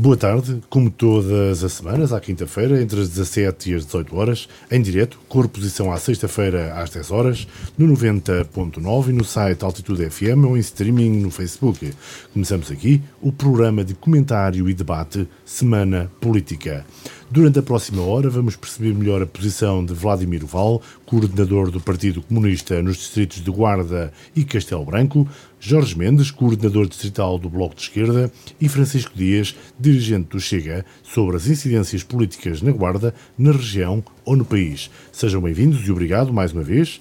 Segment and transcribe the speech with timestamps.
[0.00, 4.48] Boa tarde, como todas as semanas, à quinta-feira, entre as 17 e as 18 horas,
[4.70, 10.08] em direto, com reposição à sexta-feira às 10 horas, no 90.9 e no site Altitude
[10.08, 11.92] FM ou em streaming no Facebook.
[12.32, 16.86] Começamos aqui o programa de comentário e debate Semana Política.
[17.30, 22.22] Durante a próxima hora vamos perceber melhor a posição de Vladimir Val, coordenador do Partido
[22.22, 25.28] Comunista nos distritos de Guarda e Castelo Branco,
[25.60, 31.36] Jorge Mendes, coordenador distrital do Bloco de Esquerda, e Francisco Dias, dirigente do Chega, sobre
[31.36, 34.90] as incidências políticas na Guarda, na região ou no país.
[35.12, 36.98] Sejam bem-vindos e obrigado mais uma vez.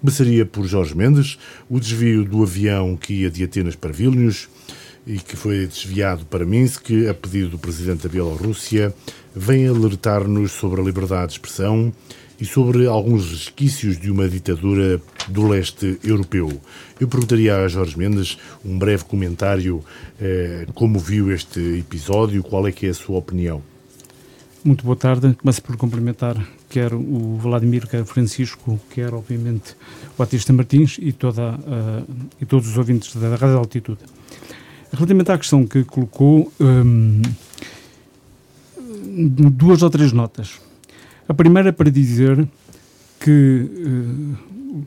[0.00, 1.38] Começaria por Jorge Mendes,
[1.70, 4.48] o desvio do avião que ia de Atenas para Vilnius
[5.08, 8.94] e que foi desviado para Minsk a pedido do presidente da Bielorrússia,
[9.34, 11.90] vem alertar-nos sobre a liberdade de expressão
[12.38, 16.60] e sobre alguns resquícios de uma ditadura do leste europeu.
[17.00, 19.82] Eu perguntaria a Jorge Mendes um breve comentário
[20.20, 23.62] eh, como viu este episódio, qual é que é a sua opinião?
[24.62, 25.34] Muito boa tarde.
[25.40, 26.36] Começo por cumprimentar
[26.68, 29.74] quer o Vladimir, quer o Francisco, quer obviamente
[30.14, 34.00] o Batista Martins e, toda, uh, e todos os ouvintes da Rádio Altitude.
[34.92, 37.20] Relativamente à questão que colocou, um,
[39.50, 40.60] duas ou três notas.
[41.28, 42.48] A primeira para dizer
[43.20, 44.78] que uh,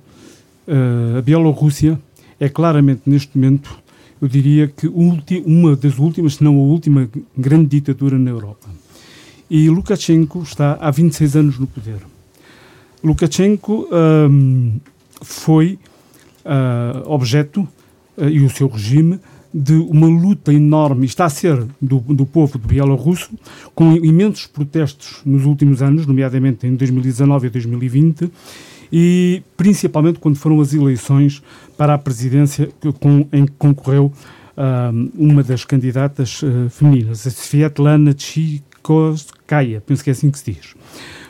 [0.68, 2.00] uh, a Bielorrússia
[2.40, 3.78] é claramente, neste momento,
[4.20, 8.68] eu diria que uma das últimas, se não a última, grande ditadura na Europa.
[9.50, 12.00] E Lukashenko está há 26 anos no poder.
[13.04, 14.80] Lukashenko um,
[15.22, 15.78] foi
[16.46, 17.68] uh, objeto,
[18.18, 19.20] e o seu regime,
[19.54, 23.32] de uma luta enorme, está a ser do, do povo de bielorrusso,
[23.76, 28.32] com imensos protestos nos últimos anos, nomeadamente em 2019 e 2020,
[28.92, 31.42] e principalmente quando foram as eleições
[31.78, 34.12] para a presidência com, em que concorreu
[34.58, 40.52] uh, uma das candidatas uh, femininas, a Svetlana Tchikoskaya, penso que é assim que se
[40.52, 40.76] diz.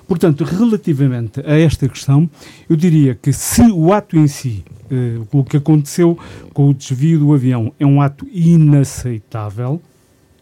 [0.07, 2.29] Portanto, relativamente a esta questão,
[2.69, 6.17] eu diria que se o ato em si uh, o que aconteceu
[6.53, 9.81] com o desvio do avião é um ato inaceitável.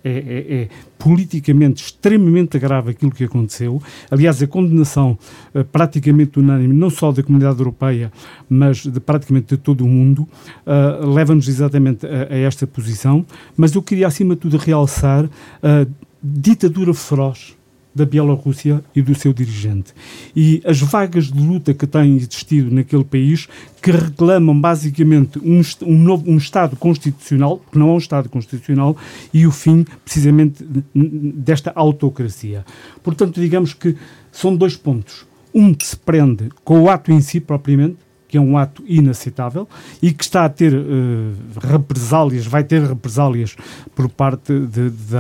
[0.02, 3.84] É, é, é, politicamente extremamente grave aquilo que aconteceu.
[4.10, 5.20] Aliás, a condenação
[5.54, 8.10] uh, praticamente unânime, não só da comunidade europeia,
[8.50, 10.22] mas de praticamente de todo o mundo,
[10.66, 13.26] uh, leva-nos exatamente a, a, esta posição.
[13.58, 15.30] Mas eu queria, acima de tudo, realçar
[15.62, 15.86] a
[16.24, 17.59] ditadura feroz
[18.00, 19.94] da Bielorrússia e do seu dirigente.
[20.36, 23.48] E as vagas de luta que têm existido naquele país,
[23.82, 28.96] que reclamam basicamente um, um, novo, um Estado constitucional, que não é um Estado constitucional,
[29.34, 30.66] e o fim, precisamente,
[30.96, 32.66] desta autocracia.
[33.04, 33.96] Portanto, digamos que
[34.32, 35.28] são dois pontos.
[35.54, 37.98] Um que se prende com o ato em si propriamente,
[38.30, 39.68] que é um ato inaceitável
[40.02, 43.58] e que está a ter uh, represálias, vai ter represálias
[43.96, 45.16] por parte, de, de,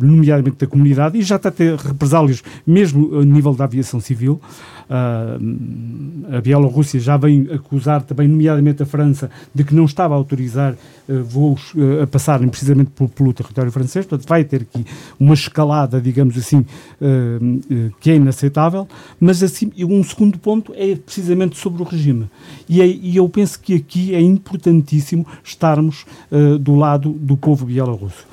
[0.00, 4.40] nomeadamente da comunidade, e já está a ter represálias mesmo a nível da aviação civil.
[4.88, 10.16] Uh, a Bielorrússia já vem acusar também, nomeadamente a França, de que não estava a
[10.16, 14.06] autorizar uh, voos uh, a passarem precisamente pelo, pelo, território francês.
[14.06, 14.84] Portanto, vai ter aqui
[15.18, 16.64] uma escalada, digamos assim,
[18.00, 18.86] que é inaceitável.
[19.18, 22.28] Mas assim, um segundo ponto é precisamente sobre o regime.
[22.68, 26.04] E, é, e eu penso que aqui é importantíssimo estarmos
[26.60, 28.26] do lado do povo bielorrusso.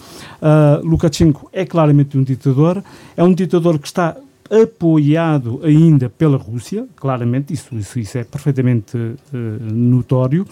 [0.83, 2.83] Lukashenko é claramente um ditador,
[3.15, 4.15] é um ditador que está
[4.49, 9.17] apoiado ainda pela Rússia, claramente, isso, isso, isso é perfeitamente uh,
[9.73, 10.45] notório.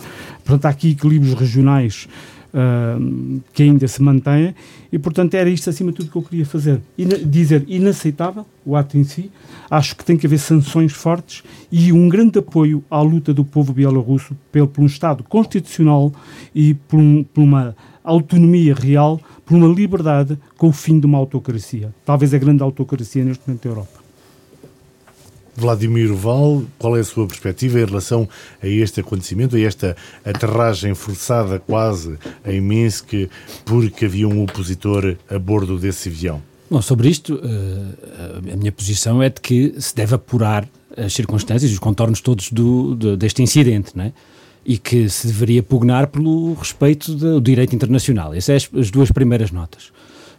[0.45, 2.07] Portanto, há aqui equilíbrios regionais
[2.53, 4.53] uh, que ainda se mantêm
[4.91, 6.81] e, portanto, era isto acima de tudo que eu queria fazer.
[6.97, 9.31] Ina dizer inaceitável o ato em si,
[9.69, 13.73] acho que tem que haver sanções fortes e um grande apoio à luta do povo
[13.73, 16.11] bielorrusso pelo, por um Estado constitucional
[16.53, 17.75] e por, um, por uma
[18.11, 21.93] autonomia real por uma liberdade com o fim de uma autocracia.
[22.05, 24.07] Talvez a grande autocracia neste momento da Europa.
[25.55, 28.29] Vladimir Val, qual é a sua perspectiva em relação
[28.61, 33.27] a este acontecimento, a esta aterragem forçada quase em Minsk,
[33.65, 36.43] porque havia um opositor a bordo desse avião?
[36.69, 41.71] Bom, sobre isto, eh, a minha posição é de que se deve apurar as circunstâncias
[41.71, 44.13] e os contornos todos do, do, deste incidente, não é?
[44.67, 48.33] E que se deveria pugnar pelo respeito do direito internacional.
[48.33, 49.93] Essas são as duas primeiras notas.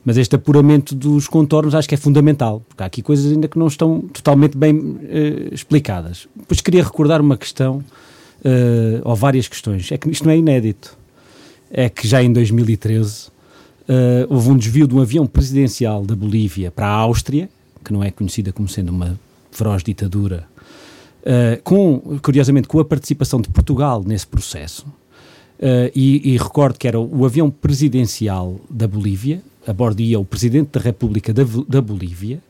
[0.05, 3.59] Mas este apuramento dos contornos acho que é fundamental, porque há aqui coisas ainda que
[3.59, 4.99] não estão totalmente bem uh,
[5.51, 6.29] explicadas.
[6.37, 7.79] Depois queria recordar uma questão,
[8.45, 10.97] uh, ou várias questões, é que isto não é inédito.
[11.71, 13.31] É que já em 2013 uh,
[13.89, 17.49] eh, houve um desvio de um avião presidencial da Bolívia para a Áustria,
[17.85, 19.19] que não é conhecida como sendo uma
[19.51, 20.47] feroz ditadura
[21.29, 26.89] uh, com, curiosamente, com a participação de Portugal nesse processo, uh, e, e, recordo que
[26.89, 31.81] era o avião presidencial da Bolívia, a bordo ia o Presidente da República da, da
[31.81, 32.41] Bolívia,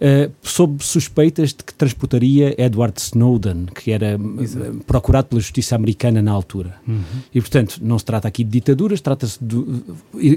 [0.00, 6.20] Uh, sob suspeitas de que transportaria Edward Snowden, que era uh, procurado pela justiça americana
[6.20, 6.74] na altura.
[6.88, 7.04] Uhum.
[7.32, 9.38] E, portanto, não se trata aqui de ditaduras, trata-se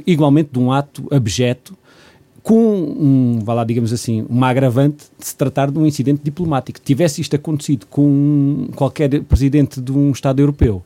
[0.05, 1.75] igualmente de um ato abjeto
[2.45, 6.79] com um, vá lá, digamos assim, uma agravante de se tratar de um incidente diplomático.
[6.79, 10.83] Tivesse isto acontecido com qualquer presidente de um Estado europeu,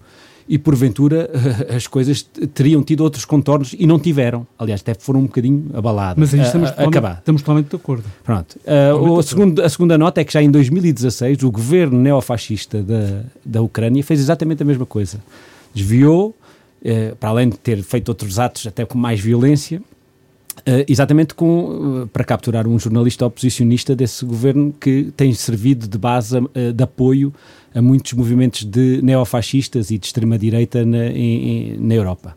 [0.48, 1.30] e porventura
[1.76, 2.24] as coisas
[2.54, 4.48] teriam tido outros contornos e não tiveram.
[4.58, 6.18] Aliás, até foram um bocadinho abaladas.
[6.18, 8.06] Mas aí estamos, a, a estamos totalmente de acordo.
[8.24, 8.58] Pronto.
[8.66, 13.24] Uh, a, segunda, a segunda nota é que já em 2016 o governo neofascista da,
[13.46, 15.20] da Ucrânia fez exatamente a mesma coisa.
[15.74, 19.82] Desviou, uh, para além de ter feito outros atos até com mais violência,
[20.60, 25.98] Uh, exatamente com, uh, para capturar um jornalista oposicionista desse governo que tem servido de
[25.98, 27.34] base uh, de apoio
[27.74, 30.98] a muitos movimentos de neofascistas e de extrema-direita na,
[31.80, 32.36] na Europa.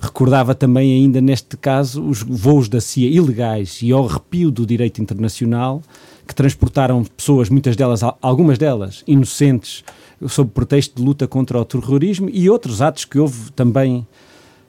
[0.00, 5.02] Recordava também ainda neste caso os voos da CIA ilegais e ao arrepio do direito
[5.02, 5.82] internacional
[6.26, 9.84] que transportaram pessoas, muitas delas, algumas delas inocentes,
[10.28, 14.06] sob pretexto de luta contra o terrorismo e outros atos que houve também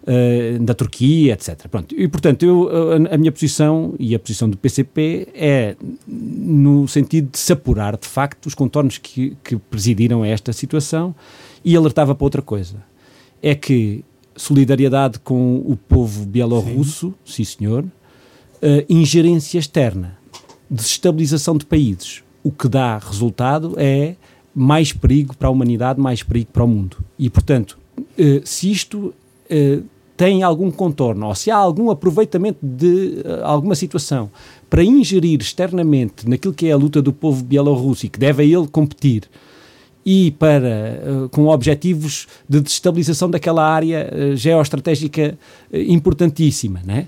[0.03, 1.68] uh, da Turquia, etc.
[1.68, 1.95] Pronto.
[1.98, 5.75] E, portanto, eu, a, a, minha posição e a posição do PCP é
[6.07, 11.15] no sentido de se apurar, de facto, os contornos que, que presidiram a esta situação
[11.63, 12.75] e alertava para outra coisa.
[13.42, 14.03] É que
[14.36, 20.18] solidariedade com o povo bielorrusso, sim, sim senhor, uh, ingerência externa,
[20.69, 22.24] desestabilização de países.
[22.44, 24.15] O que dá resultado é
[24.53, 26.98] mais perigo para a humanidade, mais perigo para o mundo.
[27.18, 29.13] E, portanto, uh, se isto
[29.51, 29.83] uh,
[30.15, 34.30] tem algum contorno ou se há algum aproveitamento de uh, alguma situação
[34.69, 38.45] para ingerir externamente naquilo que é a luta do povo bielorrusso e que deve a
[38.45, 39.24] ele competir
[40.06, 45.38] e para uh, com objetivos de destabilização daquela área geoestratégica
[45.71, 47.07] importantíssima, né?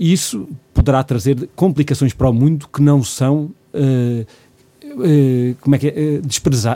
[0.00, 3.50] isso poderá trazer complicações para o mundo que não são
[5.60, 6.20] como é que é,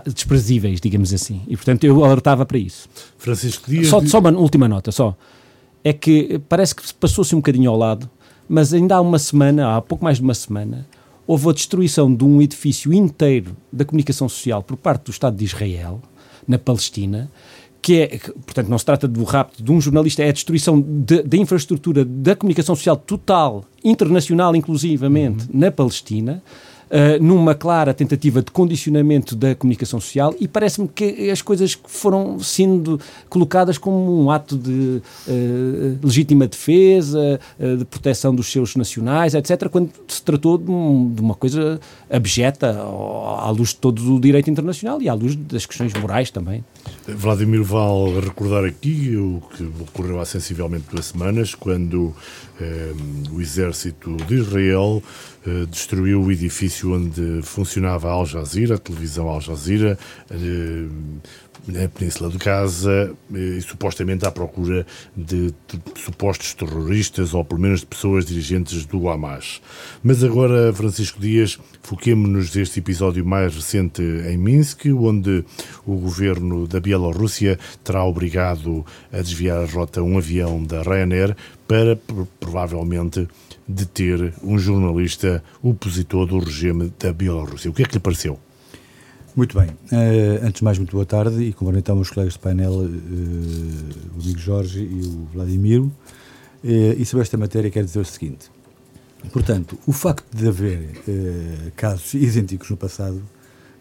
[0.06, 1.42] desprezíveis, digamos assim.
[1.48, 2.88] E portanto eu alertava para isso.
[3.18, 3.88] Francisco Dias.
[3.88, 5.16] Só, só uma última nota, só
[5.84, 8.08] é que parece que passou-se um bocadinho ao lado,
[8.48, 10.86] mas ainda há uma semana, há pouco mais de uma semana,
[11.26, 15.44] houve a destruição de um edifício inteiro da comunicação social por parte do Estado de
[15.44, 16.00] Israel,
[16.46, 17.30] na Palestina,
[17.80, 21.36] que é, portanto, não se trata do rapto de um jornalista, é a destruição da
[21.36, 25.60] infraestrutura da comunicação social total, internacional inclusivamente, uhum.
[25.60, 26.42] na Palestina,
[26.92, 32.38] uh, numa clara tentativa de condicionamento da comunicação social e parece-me que as coisas foram
[32.38, 39.34] sendo colocadas como um ato de uh, legítima defesa, uh, de proteção dos seus nacionais,
[39.34, 41.80] etc., quando se tratou de, um, de uma coisa
[42.10, 46.62] abjeta à luz de todo o direito internacional e à luz das questões morais também.
[47.06, 52.14] Vladimir Val recordar aqui o que ocorreu há sensivelmente duas semanas, quando
[52.51, 52.51] eh,
[53.32, 55.02] o exército de Israel
[55.46, 59.98] eh, destruiu o edifício onde funcionava a Al Jazeera, a televisão Al Jazeera,
[60.30, 60.86] eh,
[61.66, 64.86] na Península de Gaza, e, supostamente à procura
[65.16, 69.60] de, de, supostos terroristas ou pelo menos de pessoas dirigentes do Hamas.
[70.02, 75.44] Mas agora, Francisco Dias, foquemos-nos deste episódio mais recente em Minsk, onde
[75.86, 81.36] o governo da Bielorrússia terá obrigado a desviar a rota um avião da Ryanair
[81.72, 81.96] para
[82.38, 83.26] provavelmente
[83.66, 87.70] deter um jornalista opositor do regime da Bielorrússia.
[87.70, 88.38] O que é que lhe pareceu?
[89.34, 89.70] Muito bem.
[89.70, 92.84] Uh, antes de mais, muito boa tarde e cumprimentar os colegas de painel, uh,
[94.14, 95.84] o Diego Jorge e o Vladimiro.
[96.62, 98.50] Uh, e sobre esta matéria quero dizer o seguinte.
[99.32, 100.90] Portanto, o facto de haver
[101.74, 103.22] casos idênticos no passado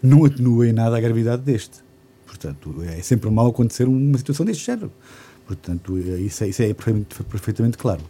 [0.01, 1.79] não atenua em nada a gravidade deste.
[2.25, 4.93] Portanto, é sempre mal acontecer uma situação deste género.
[5.55, 8.01] Portanto, isso é, isso é perfeitamente, claro.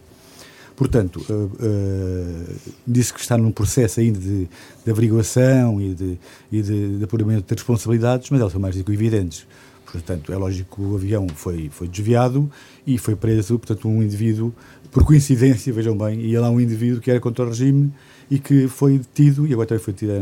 [0.74, 4.48] Portanto, uh, uh, disse que está num processo ainda de,
[4.84, 6.18] de averiguação e de,
[6.50, 9.46] e de, de apuramento de responsabilidades, mas elas são mais do que evidentes.
[9.92, 12.50] Portanto, é lógico que o avião foi, foi desviado
[12.86, 14.54] e foi preso, portanto, um indivíduo,
[14.90, 17.92] por coincidência, vejam bem, e lá um indivíduo que era contra o regime
[18.30, 20.18] e que foi detido, e agora também foi detida,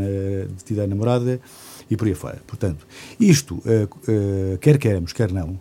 [0.57, 1.39] detida a namorada,
[1.89, 2.41] e por aí fora.
[2.45, 2.85] Portanto,
[3.17, 5.57] isto, uh, quer queremos, quer não,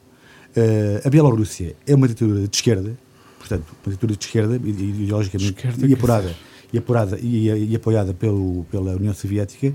[1.05, 2.97] a Bielorrússia é uma ditadura de esquerda,
[3.39, 6.37] portanto, uma ditadura de esquerda, ideologicamente, esquerda e apurada,
[6.73, 9.75] e, apurada e, e, apoiada pelo, pela União Soviética,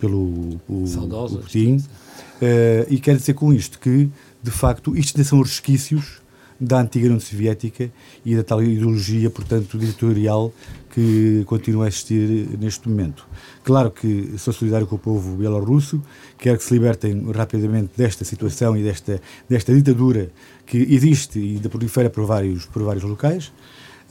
[0.00, 4.08] pelo o, o Putin, uh, e quer dizer com isto que,
[4.42, 6.21] de facto, isto são resquícios
[6.62, 7.90] da antiga União Soviética
[8.24, 10.52] e da tal ideologia, portanto, ditatorial
[10.90, 13.26] que continua a existir neste momento.
[13.64, 16.00] Claro que sou solidário com o povo bielorrusso,
[16.38, 20.30] quero que se libertem rapidamente desta situação e desta, desta ditadura
[20.64, 23.52] que existe e da prolifera por vários, por vários locais.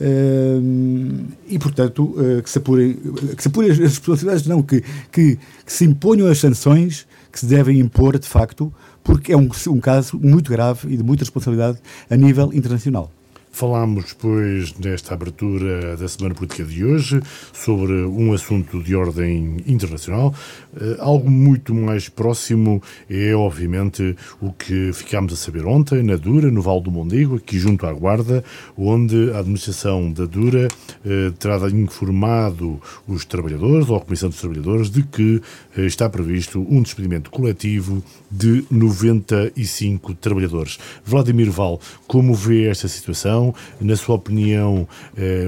[0.00, 2.94] Uh, e, portanto, uh, que, se apurem,
[3.36, 4.82] que se apurem as responsabilidades, não, que,
[5.12, 8.72] que, que, se imponham as sanções que se devem impor, de facto,
[9.02, 11.78] porque é um, um caso muito grave e de muita responsabilidade
[12.10, 13.10] a nível internacional.
[13.52, 17.20] Falámos depois, nesta abertura da Semana Política de hoje,
[17.52, 20.34] sobre um assunto de ordem internacional.
[20.74, 26.50] Uh, algo muito mais próximo é, obviamente, o que ficámos a saber ontem, na Dura,
[26.50, 28.42] no Vale do Mondego, aqui junto à Guarda,
[28.76, 30.68] onde a administração da Dura
[31.04, 35.42] uh, terá informado os trabalhadores, ou a Comissão dos Trabalhadores, de que
[35.76, 40.78] uh, está previsto um despedimento coletivo de 95 trabalhadores.
[41.04, 43.41] Vladimir Val, como vê esta situação?
[43.80, 45.46] Na sua opinião, eh,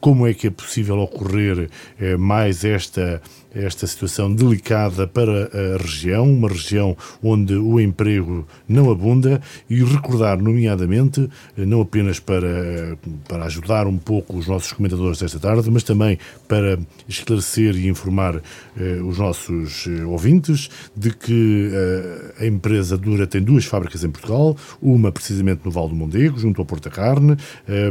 [0.00, 3.20] como é que é possível ocorrer eh, mais esta
[3.56, 10.40] esta situação delicada para a região, uma região onde o emprego não abunda, e recordar,
[10.40, 16.18] nomeadamente, não apenas para, para ajudar um pouco os nossos comentadores desta tarde, mas também
[16.46, 18.42] para esclarecer e informar
[18.78, 24.10] eh, os nossos eh, ouvintes de que eh, a empresa Dura tem duas fábricas em
[24.10, 27.36] Portugal, uma precisamente no Val do Mondego, junto ao Porta Carne,
[27.68, 27.90] eh,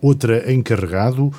[0.00, 1.32] outra em Carregado,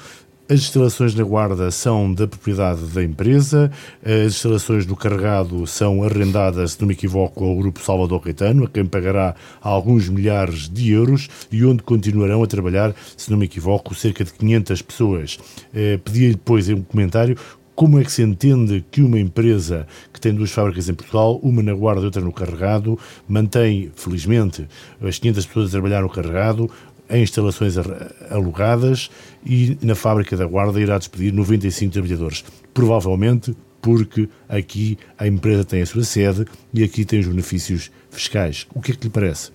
[0.51, 3.71] as instalações na Guarda são da propriedade da empresa,
[4.03, 8.67] as instalações do carregado são arrendadas, se não me equivoco, ao Grupo Salvador Caetano, a
[8.67, 13.95] quem pagará alguns milhares de euros e onde continuarão a trabalhar, se não me equivoco,
[13.95, 15.39] cerca de 500 pessoas.
[15.73, 17.37] Eh, pedi depois um comentário
[17.73, 21.63] como é que se entende que uma empresa que tem duas fábricas em Portugal, uma
[21.63, 24.67] na Guarda e outra no Carregado, mantém, felizmente,
[25.01, 26.69] as 500 pessoas a trabalhar no Carregado,
[27.11, 27.75] em instalações
[28.29, 29.09] alugadas
[29.45, 32.43] e na fábrica da Guarda irá despedir 95 trabalhadores.
[32.73, 38.67] Provavelmente porque aqui a empresa tem a sua sede e aqui tem os benefícios fiscais.
[38.73, 39.51] O que é que lhe parece?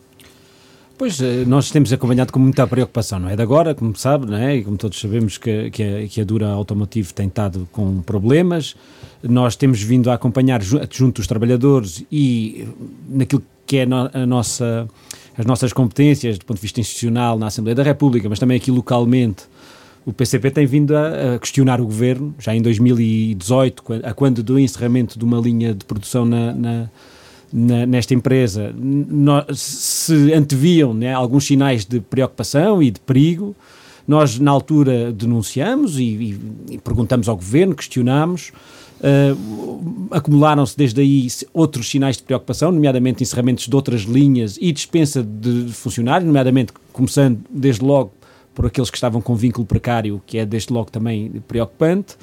[0.98, 4.38] Pois, eh, nós temos acompanhado com muita preocupação, não é de agora, como sabe, não
[4.38, 4.56] é?
[4.56, 8.74] e como todos sabemos que, que, a, que a Dura Automotive tem estado com problemas.
[9.22, 12.66] Nós temos vindo a acompanhar junto dos trabalhadores e
[13.08, 14.88] naquilo que é a nossa
[15.38, 18.70] as nossas competências do ponto de vista institucional na Assembleia da República, mas também aqui
[18.70, 19.44] localmente,
[20.04, 24.58] o PCP tem vindo a, a questionar o governo, já em 2018, a quando do
[24.58, 26.90] encerramento de uma linha de produção na, na,
[27.52, 28.72] na nesta empresa,
[29.52, 33.54] se anteviam né, alguns sinais de preocupação e de perigo.
[34.06, 36.40] Nós, na altura, denunciamos e, e,
[36.74, 38.52] e perguntamos ao governo, questionamos.
[39.00, 39.76] Uh,
[40.10, 45.68] Acumularam-se desde aí outros sinais de preocupação, nomeadamente encerramentos de outras linhas e dispensa de
[45.72, 48.12] funcionários, nomeadamente começando desde logo
[48.54, 52.16] por aqueles que estavam com vínculo precário, que é desde logo também preocupante.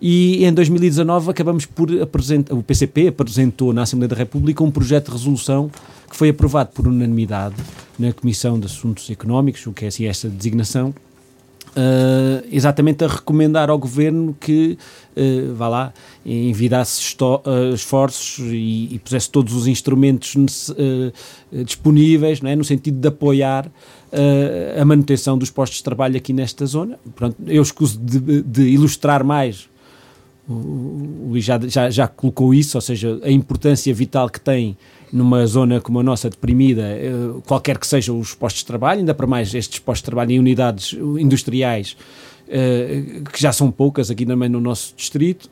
[0.00, 5.06] E em 2019 acabamos por apresentar, o PCP apresentou na Assembleia da República um projeto
[5.06, 5.70] de resolução
[6.10, 7.54] que foi aprovado por unanimidade
[7.98, 10.92] na Comissão de Assuntos Económicos, o que é assim esta designação,
[11.74, 14.76] Uh, exatamente a recomendar ao governo que
[15.16, 20.34] uh, vá lá, envidasse uh, esforços e, e, pusesse todos os instrumentos
[21.64, 22.56] disponíveis, não é?
[22.56, 23.70] no sentido de apoiar
[24.78, 26.98] a manutenção dos postos de trabalho aqui nesta zona.
[27.14, 29.71] Pronto, eu escuso de, de ilustrar mais.
[30.48, 34.76] O Luís já, já, já colocou isso, ou seja, a importância vital que tem
[35.12, 37.12] numa zona como a nossa deprimida, eh,
[37.46, 40.38] qualquer que sejam os postos de trabalho, ainda para mais estes postos de trabalho em
[40.38, 41.96] unidades industriais,
[42.48, 45.48] eh, que já são poucas aqui também no nosso distrito.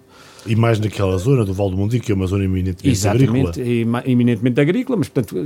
[0.47, 4.02] E mais naquela zona do Val do Mundo, que é uma zona eminentemente Exatamente, agrícola.
[4.06, 5.37] eminentemente agrícola, mas portanto,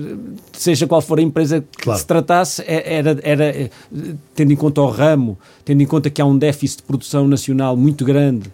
[0.53, 1.99] seja qual for a empresa que claro.
[1.99, 3.71] se tratasse, é, era, era,
[4.37, 7.77] tendo em conta o ramo, tendo em conta que há um déficit de produção nacional
[7.77, 8.49] muito grande,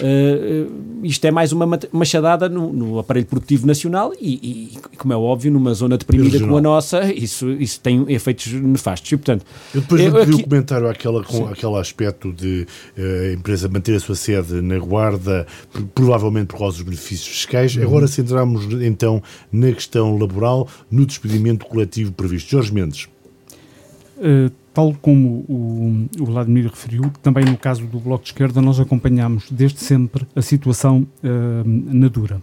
[0.00, 5.16] Uh, isto é mais uma machadada no, no aparelho produtivo nacional e, e, como é
[5.16, 9.12] óbvio, numa zona deprimida como a nossa, isso, isso tem efeitos nefastos.
[9.12, 12.66] E, portanto, eu depois eu, vi o comentário aquela, com aquele aspecto de
[12.96, 15.46] uh, a empresa manter a sua sede na Guarda,
[15.94, 17.76] provavelmente por causa dos benefícios fiscais.
[17.76, 17.82] Uhum.
[17.82, 22.50] Agora centramos então na questão laboral, no despedimento coletivo previsto.
[22.50, 23.08] Jorge Mendes.
[24.18, 28.78] Uh, tal como o, o Vladimir referiu, também no caso do Bloco de Esquerda nós
[28.78, 32.40] acompanhamos desde sempre a situação uh, na dura.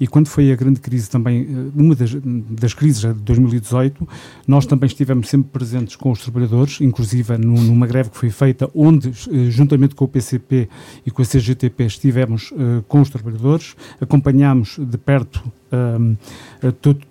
[0.00, 2.14] E quando foi a grande crise também, uh, uma das,
[2.50, 4.08] das crises de 2018,
[4.46, 9.08] nós também estivemos sempre presentes com os trabalhadores, inclusive numa greve que foi feita, onde,
[9.08, 10.68] uh, juntamente com o PCP
[11.04, 12.52] e com a CGTP, estivemos
[12.88, 15.42] com os trabalhadores, acompanhámos de perto
[15.74, 16.16] um,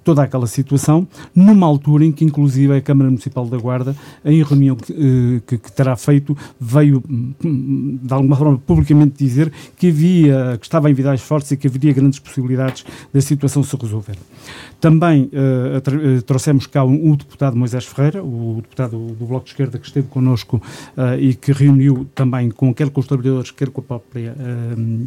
[0.03, 4.75] toda aquela situação, numa altura em que, inclusive, a Câmara Municipal da Guarda, em reunião
[4.75, 10.57] que, eh, que, que terá feito, veio, hum, de alguma forma, publicamente dizer que havia,
[10.59, 12.72] que estava em vidas fortes e que haveria grandes possibilidades
[13.13, 14.17] da situação se resolver.
[14.79, 19.77] Também uh, trouxemos cá um, um, deputado Moisés Ferreira, o deputado do Bloco de Esquerda
[19.77, 20.61] que esteve connosco
[20.97, 25.05] uh, e que reuniu também com quer com os trabalhadores, quer com a própria uh,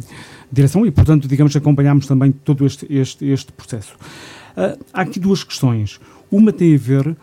[0.51, 3.95] direção e, portanto, digamos, acompanhámos também todo este, este, este processo.
[4.93, 5.99] há aqui duas questões.
[6.31, 7.15] Uma tem a ver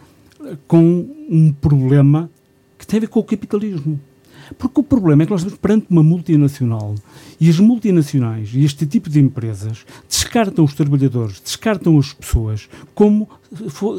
[0.67, 2.31] com um problema
[2.79, 3.99] que tem a ver com o capitalismo.
[4.59, 6.95] Porque o problema é que nós estamos perante uma multinacional
[7.41, 13.29] e as multinacionais e este tipo de empresas descartam os trabalhadores, descartam as pessoas como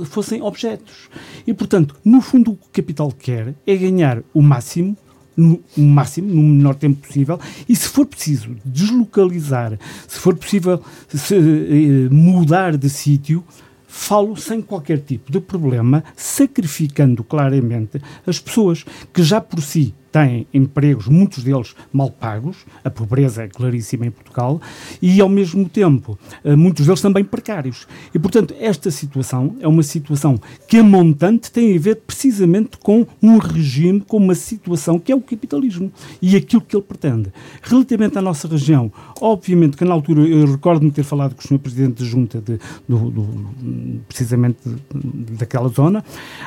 [0.05, 1.09] fossem objetos.
[1.45, 4.97] E, portanto, no fundo, o que o capital quer é ganhar o máximo
[5.37, 7.37] no máximo, no menor tempo possível,
[7.67, 13.43] e se for preciso deslocalizar, se for possível se, eh, mudar de sítio,
[13.87, 20.47] falo sem qualquer tipo de problema, sacrificando claramente as pessoas que já por si têm
[20.53, 24.61] empregos, muitos deles mal pagos, a pobreza é claríssima em Portugal,
[25.01, 27.85] e ao mesmo tempo eh, muitos deles também precários.
[28.13, 33.05] E portanto, esta situação é uma situação que a montante tem a ver precisamente com
[33.21, 35.91] um regime, com uma situação que é o capitalismo
[36.21, 37.33] e aquilo que ele pretende.
[37.61, 41.59] Relativamente à nossa região, obviamente que na altura eu recordo-me ter falado com o Sr.
[41.59, 42.57] Presidente da Junta de,
[42.87, 44.59] do, do, precisamente
[45.37, 46.05] daquela zona,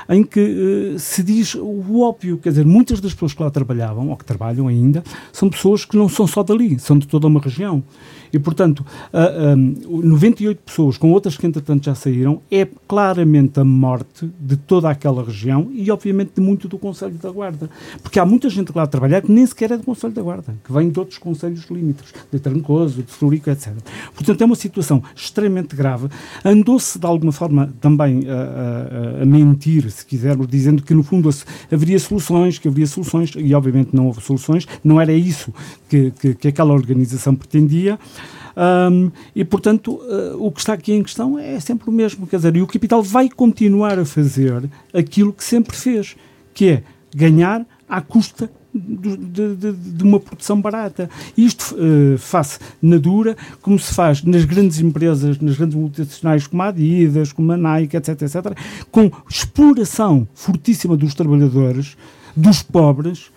[0.09, 4.11] em que uh, se diz o óbvio, quer dizer, muitas das pessoas que lá trabalhavam,
[4.11, 7.41] ou que trabalham ainda, são pessoas que não são só dali, são de toda uma
[7.41, 7.83] região.
[8.33, 13.65] E, portanto, uh, uh, 98 pessoas, com outras que entretanto já saíram, é claramente a
[13.65, 17.71] morte de toda aquela região e, obviamente, de muito do Conselho da Guarda.
[18.03, 20.55] Porque há muita gente lá a trabalhar que nem sequer é do Conselho da Guarda,
[20.65, 23.73] que vem de outros conselhos limítrofes, de Trancoso, de Florico, etc.
[24.15, 26.09] Portanto, é uma situação extremamente grave.
[26.45, 31.29] Andou-se, de alguma forma, também a, a, a mentir, se quisermos, dizendo que, no fundo,
[31.71, 34.67] haveria soluções, que haveria soluções, e, obviamente, não houve soluções.
[34.83, 35.53] Não era isso
[35.89, 37.99] que, que, que aquela organização pretendia.
[38.59, 42.27] Um, e, portanto, uh, o que está aqui em questão é sempre o mesmo.
[42.27, 46.17] Quer dizer, e o capital vai continuar a fazer aquilo que sempre fez,
[46.53, 46.83] que é
[47.15, 51.09] ganhar à custa de, de, de, uma produção barata.
[51.37, 56.63] Isto uh, faz na dura, como se faz nas grandes empresas, nas grandes multinacionais como
[56.63, 58.59] a Adidas, como a Nike, etc, etc,
[58.91, 61.97] com exploração fortíssima dos trabalhadores,
[62.37, 63.31] dos pobres,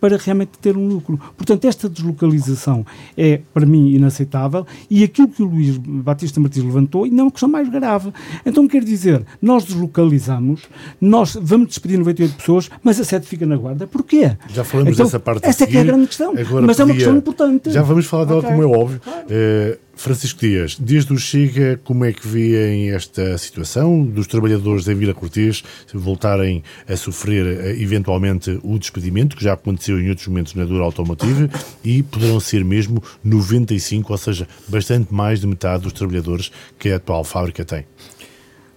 [0.00, 1.18] para realmente ter um lucro.
[1.36, 2.84] Portanto, esta deslocalização
[3.16, 7.30] é, para mim, inaceitável e aquilo que o Luís Batista Martins levantou ainda é uma
[7.30, 8.12] questão mais grave.
[8.44, 10.62] Então, quer dizer, nós deslocalizamos,
[11.00, 13.86] nós vamos despedir 98 pessoas, mas a sede fica na guarda.
[13.86, 14.36] Porquê?
[14.48, 15.70] Já falamos então, dessa parte Essa seguir.
[15.70, 16.34] é, que é a grande questão.
[16.34, 16.82] Mas podia...
[16.82, 17.70] é uma questão importante.
[17.70, 18.50] Já vamos falar dela, okay.
[18.50, 19.00] como é óbvio.
[19.00, 19.26] Claro.
[19.26, 24.94] Uh, Francisco Dias, desde o Chega, como é que vêem esta situação dos trabalhadores da
[24.94, 30.54] Vila Cortês voltarem a sofrer eh, eventualmente o despedimento, que já aconteceu em outros momentos
[30.54, 31.50] na Dura Automotive,
[31.84, 36.96] e poderão ser mesmo 95, ou seja, bastante mais de metade dos trabalhadores que a
[36.96, 37.84] atual fábrica tem?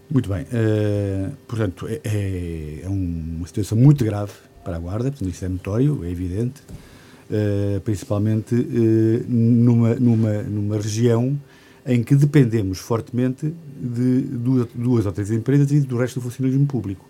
[0.09, 0.41] Muito bem.
[0.41, 5.49] Uh, portanto, é, é, é uma situação muito grave para a Guarda, portanto, isso é
[5.49, 6.61] notório, é evidente.
[7.33, 11.39] Eh, principalmente uh, numa, numa, numa região
[11.85, 16.67] em que dependemos fortemente de duas, duas ou três empresas e do resto do funcionalismo
[16.67, 17.05] público.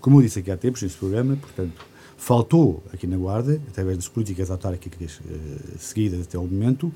[0.00, 1.84] Como eu disse aqui há tempos neste programa, portanto,
[2.16, 6.90] faltou aqui na Guarda, através das políticas autárquicas uh, seguidas até ao momento,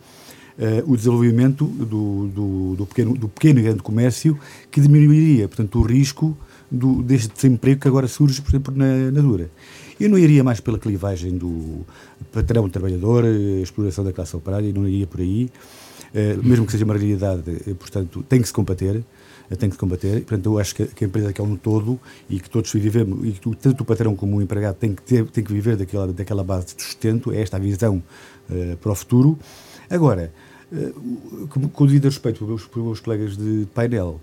[0.87, 4.39] o desenvolvimento do, do, do, pequeno, do pequeno e grande comércio
[4.71, 6.37] que diminuiria, portanto, o risco
[6.71, 9.51] do, deste desemprego que agora surge, por exemplo, na, na Dura.
[10.01, 11.87] Eu não iria mais pela clivagem do
[12.33, 13.25] patrão trabalhador,
[13.63, 15.51] exploração da classe operária, não iria por aí.
[16.13, 19.03] Uh, mesmo que seja uma realidade, uh, portanto, tem que se combater.
[19.51, 20.21] Uh, tem que combater.
[20.21, 23.33] Portanto, eu acho que, a empresa que é um todo e que todos vivemos, e
[23.33, 26.45] que tanto o patrão como o empregado tem que, ter, tem que viver daquela, daquela
[26.45, 28.03] base de sustento, é esta a visão
[28.81, 29.39] para o futuro.
[29.89, 30.31] Agora,
[31.49, 34.21] com, com o devido respeito pelos, meus colegas de painel,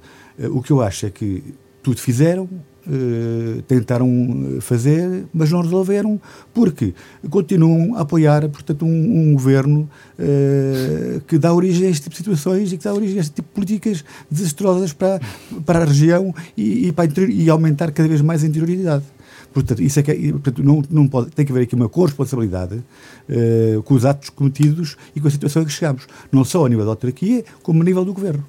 [0.51, 1.43] o que eu acho é que
[1.81, 2.47] tudo fizeram,
[2.91, 6.19] Uh, tentaram fazer, mas não resolveram,
[6.51, 6.95] porque
[7.29, 12.17] continuam a apoiar, portanto, um, um governo uh, que dá origem a este tipo de
[12.17, 15.21] situações e que dá origem a este tipo de políticas desastrosas para,
[15.67, 19.03] para a região e, e, para e aumentar cada vez mais a interioridade.
[19.53, 22.75] Portanto, isso é que é, portanto, não, não pode, tem que haver aqui uma corresponsabilidade
[22.75, 26.69] uh, com os atos cometidos e com a situação a que chegamos, não só a
[26.69, 28.45] nível da autarquia, como a nível do governo.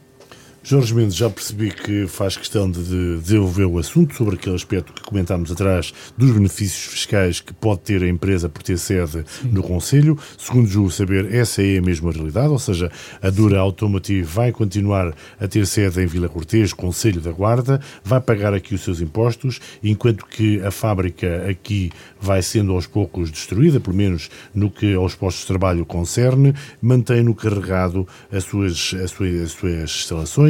[0.62, 5.01] Jorge Mendes, já percebi que faz questão de, desenvolver o assunto sobre aquele aspecto que
[5.01, 9.49] comentámos atrás dos benefícios fiscais que pode ter a empresa por ter sede Sim.
[9.49, 10.18] no Conselho.
[10.37, 12.92] Segundo julgo saber, essa é a mesma realidade, ou seja,
[13.23, 18.20] a Dura Automotive vai continuar a ter sede em Vila Cortês, Conselho da Guarda, vai
[18.20, 23.81] pagar aqui os seus impostos, enquanto que a fábrica aqui vai sendo aos poucos destruída,
[23.81, 29.11] pelo menos no que aos postos de trabalho concerne, mantém no carregado as suas, as
[29.11, 30.49] suas, as suas instalações,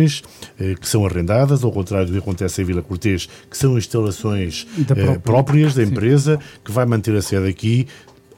[0.58, 4.66] eh, que são arrendadas, ao contrário do que acontece em Vila Cortês, que são instalações
[4.78, 6.60] eh, próprias da empresa, Sim.
[6.64, 7.86] que vai manter a sede aqui,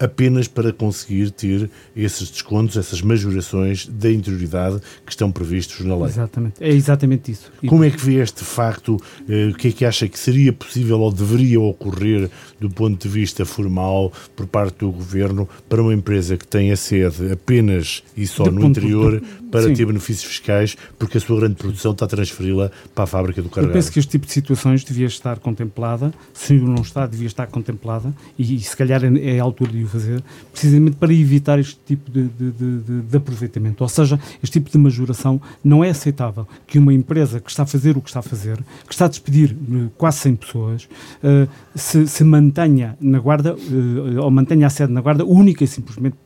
[0.03, 6.07] apenas para conseguir ter esses descontos, essas majorações da interioridade que estão previstos na lei.
[6.07, 7.53] Exatamente, é exatamente isso.
[7.67, 8.97] Como é que vê este facto?
[9.29, 12.29] Eh, o que é que acha que seria possível ou deveria ocorrer
[12.61, 16.77] do ponto de vista formal por parte do Governo para uma empresa que tem a
[16.77, 19.27] sede apenas e só de no interior de...
[19.51, 19.75] para Sim.
[19.75, 23.49] ter benefícios fiscais porque a sua grande produção está a transferi-la para a fábrica do
[23.49, 23.71] carregado?
[23.71, 27.47] Eu penso que este tipo de situações devia estar contemplada, se não está, devia estar
[27.47, 31.59] contemplada e, e se calhar é, é a altura de o fazer, precisamente para evitar
[31.59, 33.83] este tipo de, de, de, de, aproveitamento.
[33.83, 37.67] Ou seja, este tipo de majoração não é aceitável que uma empresa que está a
[37.67, 40.89] fazer o que está a fazer, que está a despedir eh, quase 100 pessoas,
[41.23, 45.67] uh, se, se, mantenha na guarda, uh, ou mantenha a sede na guarda, única e
[45.67, 46.17] simplesmente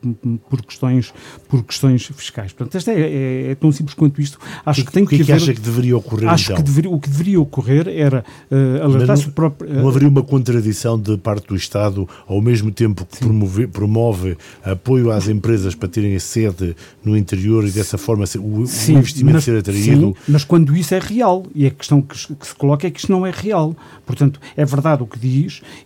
[0.49, 1.13] por questões,
[1.47, 2.51] por questões fiscais.
[2.51, 4.39] Portanto, esta é, é, é tão simples quanto isto.
[4.65, 6.57] Acho que, que tem que, que, que acha que deveria ocorrer Acho então?
[6.57, 9.31] que deveria, o que deveria ocorrer era uh, alertar-se...
[9.37, 14.37] Não, não haveria uma contradição de parte do Estado, ao mesmo tempo que promover promove
[14.63, 19.35] apoio às empresas para terem sede no interior e dessa forma o, sim, o investimento
[19.35, 20.07] mas, ser atraído.
[20.07, 22.99] Sim, mas quando isso é real, e a questão que, que, se coloca é que
[22.99, 23.75] isto não é real.
[24.05, 25.36] Portanto, é verdade o que diz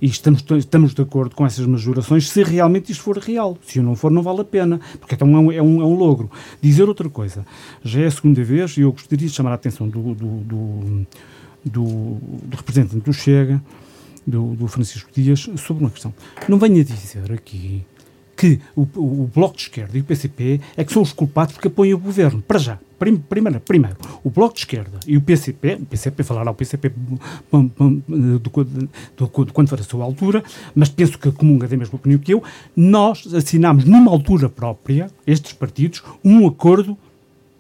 [0.02, 3.58] e estamos, estamos de acordo com essas majorações se realmente isto for real.
[3.66, 5.96] Se não for, não vale a pena, porque então é um, é um, é um
[5.96, 6.30] logro.
[6.62, 7.46] Dizer outra coisa,
[7.84, 11.08] já é a segunda vez e eu gostaria de chamar a atenção do, do, do,
[11.66, 13.62] do, do representante do Chega
[14.26, 16.14] do, do Francisco Dias sobre uma questão.
[16.48, 17.84] Não venha dizer aqui
[18.42, 21.68] que o, o, Bloco de Esquerda e o PCP é que são os culpados porque
[21.68, 22.42] apoiam o governo.
[22.42, 22.80] Para já.
[22.98, 26.92] Primeiro, primeiro, o Bloco de Esquerda e o PCP, o PCP falará o PCP
[29.54, 32.44] quando for a sua altura, mas penso que comunga da mesma opinião que eu,
[32.76, 36.98] nós assinámos numa altura própria, estes partidos, um acordo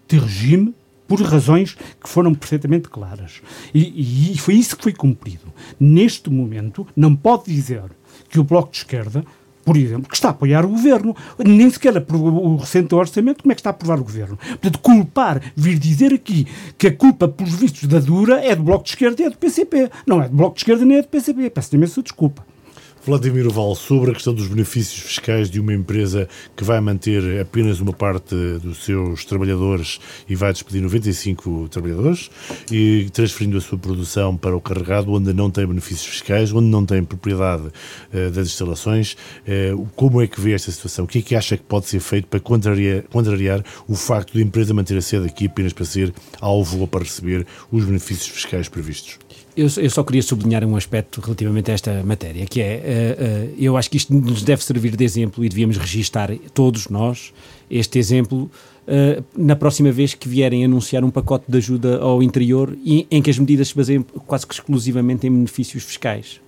[0.07, 0.73] de regime
[1.07, 3.41] por razões que foram perfeitamente claras.
[3.73, 5.53] E, e foi isso que foi cumprido.
[5.79, 7.83] Neste momento, não pode dizer
[8.29, 9.23] que o Bloco de Esquerda
[9.63, 11.15] por exemplo, que está a apoiar o governo.
[11.39, 14.37] Nem sequer o recente orçamento, como é que está a aprovar o governo?
[14.37, 16.47] Portanto, culpar, vir dizer aqui
[16.77, 19.37] que a culpa, pelos vistos da Dura, é do Bloco de Esquerda e é do
[19.37, 19.89] PCP.
[20.05, 21.49] Não é do Bloco de Esquerda nem é do PCP.
[21.49, 22.50] Peço imensa desculpa.
[23.03, 27.79] Vladimir Val, sobre a questão dos benefícios fiscais de uma empresa que vai manter apenas
[27.79, 32.29] uma parte dos seus trabalhadores e vai despedir 95 trabalhadores
[32.71, 36.85] e transferindo a sua produção para o carregado, onde não tem benefícios fiscais, onde não
[36.85, 41.05] tem propriedade uh, das instalações, uh, como é que vê esta situação?
[41.05, 44.39] O que é que acha que pode ser feito para contrariar, contrariar o facto de
[44.39, 48.27] a empresa manter a sede aqui apenas para ser alvo ou para receber os benefícios
[48.27, 49.17] fiscais previstos?
[49.55, 53.55] Eu, eu, só queria sublinhar um aspecto relativamente a esta matéria, que é, uh, uh,
[53.57, 57.33] eu acho que isto nos deve servir de exemplo e devíamos registar, todos nós,
[57.69, 58.49] este exemplo
[58.87, 63.21] uh, na próxima vez que vierem anunciar um pacote de ajuda ao interior e, em
[63.21, 66.39] que as medidas se baseiam quase que exclusivamente em benefícios fiscais.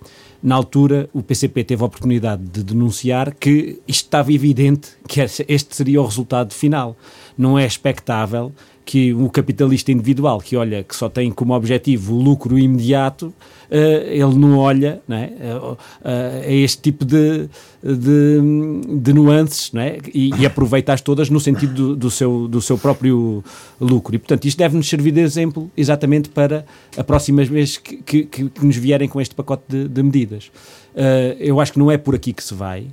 [0.41, 5.73] Na altura, o PCP teve a oportunidade de denunciar que isto estava evidente que este
[5.73, 6.97] seria o resultado final.
[7.37, 8.51] Não é expectável
[8.85, 13.33] que o capitalista individual que olha que só tem como objetivo o lucro imediato, uh,
[13.71, 15.31] ele não olha não é?
[15.39, 15.77] uh, uh,
[16.45, 17.47] a este tipo de,
[17.81, 19.97] de, de nuances não é?
[20.13, 23.43] e, e aproveita-as todas no sentido do, do, seu, do seu próprio
[23.79, 24.15] lucro.
[24.15, 26.65] E, portanto, isto deve-nos servir de exemplo exatamente para
[26.97, 30.51] a próxima vez que, que, que nos vierem com este pacote de, de medidas.
[31.39, 32.87] eu acho que não é por aqui que se vai.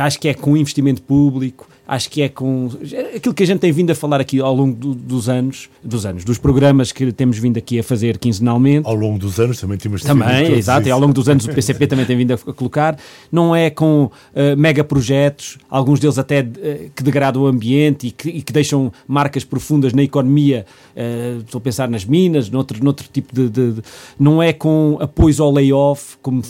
[0.00, 2.70] acho que é com investimento público, acho que é com
[3.16, 6.06] aquilo que a gente tem vindo a falar aqui ao longo do, dos anos, dos
[6.06, 8.86] anos, dos programas que temos vindo aqui a fazer quinzenalmente.
[8.86, 11.86] Ao longo dos anos também temos Também, exato, e ao longo dos anos o PCP
[11.88, 12.96] também tem vindo a colocar.
[13.30, 18.10] Não é com uh, mega projetos, alguns deles até uh, que degradam o ambiente e
[18.10, 20.64] que, e que, deixam marcas profundas na economia.
[20.96, 23.82] Uh, estou a pensar nas minas, noutro, noutro tipo de, de, de
[24.18, 26.42] Não é com apoios ao layoff, como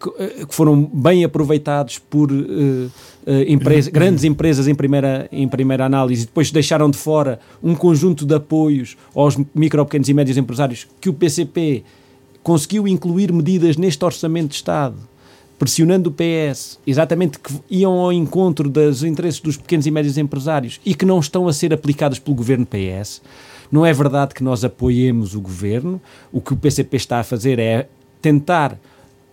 [0.00, 2.90] que foram bem aproveitados por uh,
[3.46, 8.24] empresa, grandes empresas em primeira, em primeira análise, e depois deixaram de fora um conjunto
[8.24, 11.82] de apoios aos micro, pequenos e médios empresários que o PCP
[12.42, 14.96] conseguiu incluir medidas neste orçamento de Estado,
[15.58, 20.80] pressionando o PS, exatamente que iam ao encontro dos interesses dos pequenos e médios empresários
[20.86, 23.20] e que não estão a ser aplicadas pelo governo PS.
[23.70, 26.00] Não é verdade que nós apoiemos o governo.
[26.32, 27.88] O que o PCP está a fazer é
[28.22, 28.78] tentar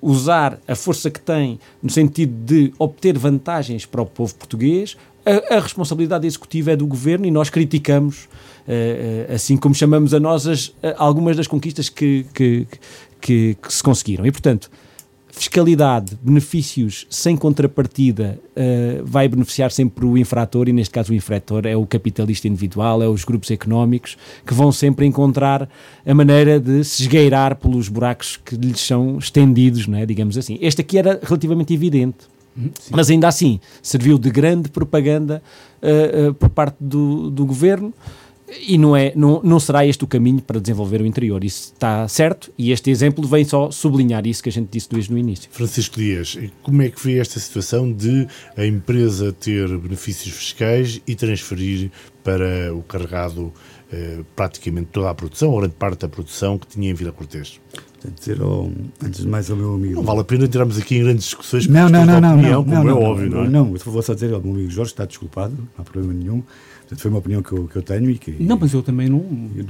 [0.05, 4.95] usar a força que tem no sentido de obter vantagens para o povo português.
[5.25, 8.25] A, a responsabilidade executiva é do governo e nós criticamos,
[8.67, 12.67] uh, uh, assim como chamamos a nós as, uh, algumas das conquistas que, que,
[13.19, 14.27] que, que se conseguiram.
[14.27, 14.69] E, portanto,
[15.35, 21.65] fiscalidade, benefícios sem contrapartida, uh, vai beneficiar sempre o infrator, e neste caso o infrator
[21.65, 25.69] é o capitalista individual, é os grupos económicos, que vão sempre encontrar
[26.05, 30.05] a maneira de se esgueirar pelos buracos que lhes são estendidos, não é?
[30.05, 30.57] digamos assim.
[30.61, 32.17] Este aqui era relativamente evidente.
[32.55, 32.71] Sim.
[32.91, 35.43] Mas ainda assim serviu de grande propaganda
[35.83, 37.93] uh, uh, por parte do, do governo
[38.61, 41.43] e não, é, não, não será este o caminho para desenvolver o interior.
[41.43, 45.11] Isso está certo e este exemplo vem só sublinhar isso que a gente disse desde
[45.11, 45.49] no início.
[45.51, 51.15] Francisco Dias, como é que vê esta situação de a empresa ter benefícios fiscais e
[51.15, 51.91] transferir
[52.23, 53.51] para o carregado
[53.91, 57.59] eh, praticamente toda a produção, ou grande parte da produção que tinha em Vila Cortês?
[58.19, 58.69] dizer ao,
[59.03, 59.95] antes de mais ao meu amigo.
[59.95, 62.63] Não vale a pena entrarmos aqui em grandes discussões não, não, não, não, opinião, não,
[62.63, 63.49] como não, é não, óbvio, não, não é?
[63.49, 66.43] Não, eu vou só dizer ao meu amigo Jorge, está desculpado, não há problema nenhum.
[66.97, 68.35] Foi uma opinião que eu, que eu tenho e que.
[68.39, 69.23] Não, mas eu também não.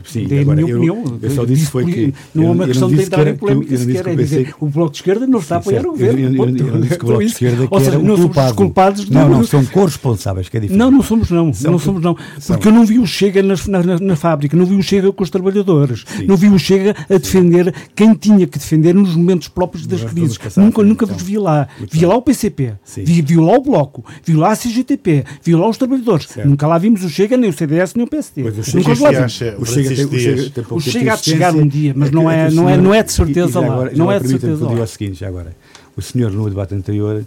[0.05, 1.19] Sim, dei agora, a minha eu, opinião.
[1.21, 2.13] Eu só disse foi que.
[2.33, 4.07] Não é uma questão de entrar em polémica sequer.
[4.07, 6.45] É dizer, o Bloco de Esquerda não está a apoiar o governo.
[6.45, 9.09] Eu, disse que o Bloco de Esquerda que Ou seja, era não somos os culpados.
[9.09, 10.79] Não, não, são corresponsáveis, que é diferente.
[10.79, 11.51] Não, não somos não.
[11.61, 12.15] Não somos não.
[12.47, 16.05] Porque eu não vi o Chega na, fábrica, não vi o Chega com os trabalhadores,
[16.27, 20.37] não vi o Chega a defender quem tinha que defender nos momentos próprios das crises.
[20.57, 21.67] Nunca, nunca vos vi lá.
[21.91, 25.67] Vi lá o PCP, vi, vi lá o Bloco, vi lá a CGTP, vi lá
[25.67, 26.27] os trabalhadores.
[26.45, 28.43] Nunca lá vimos o Chega, nem o CDS, nem o PSD.
[28.43, 31.65] O Chega, acha, o Chega, tem, o Chega, tem o Chega há de chegar um
[31.65, 33.67] dia, mas não é, não é, não é de certeza lá.
[33.67, 34.71] Agora, não é de certeza lá.
[34.73, 35.55] o seguinte, já agora.
[35.95, 37.23] O senhor, no debate anterior,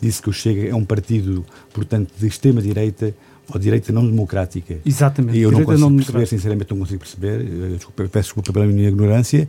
[0.00, 3.14] disse que o Chega é um partido, portanto, de extrema-direita
[3.54, 4.78] ou direita não democrática.
[4.84, 5.38] Exatamente.
[5.38, 7.44] E eu não consigo não perceber, sinceramente, não consigo perceber.
[7.76, 9.48] Desculpa, peço desculpa pela minha ignorância,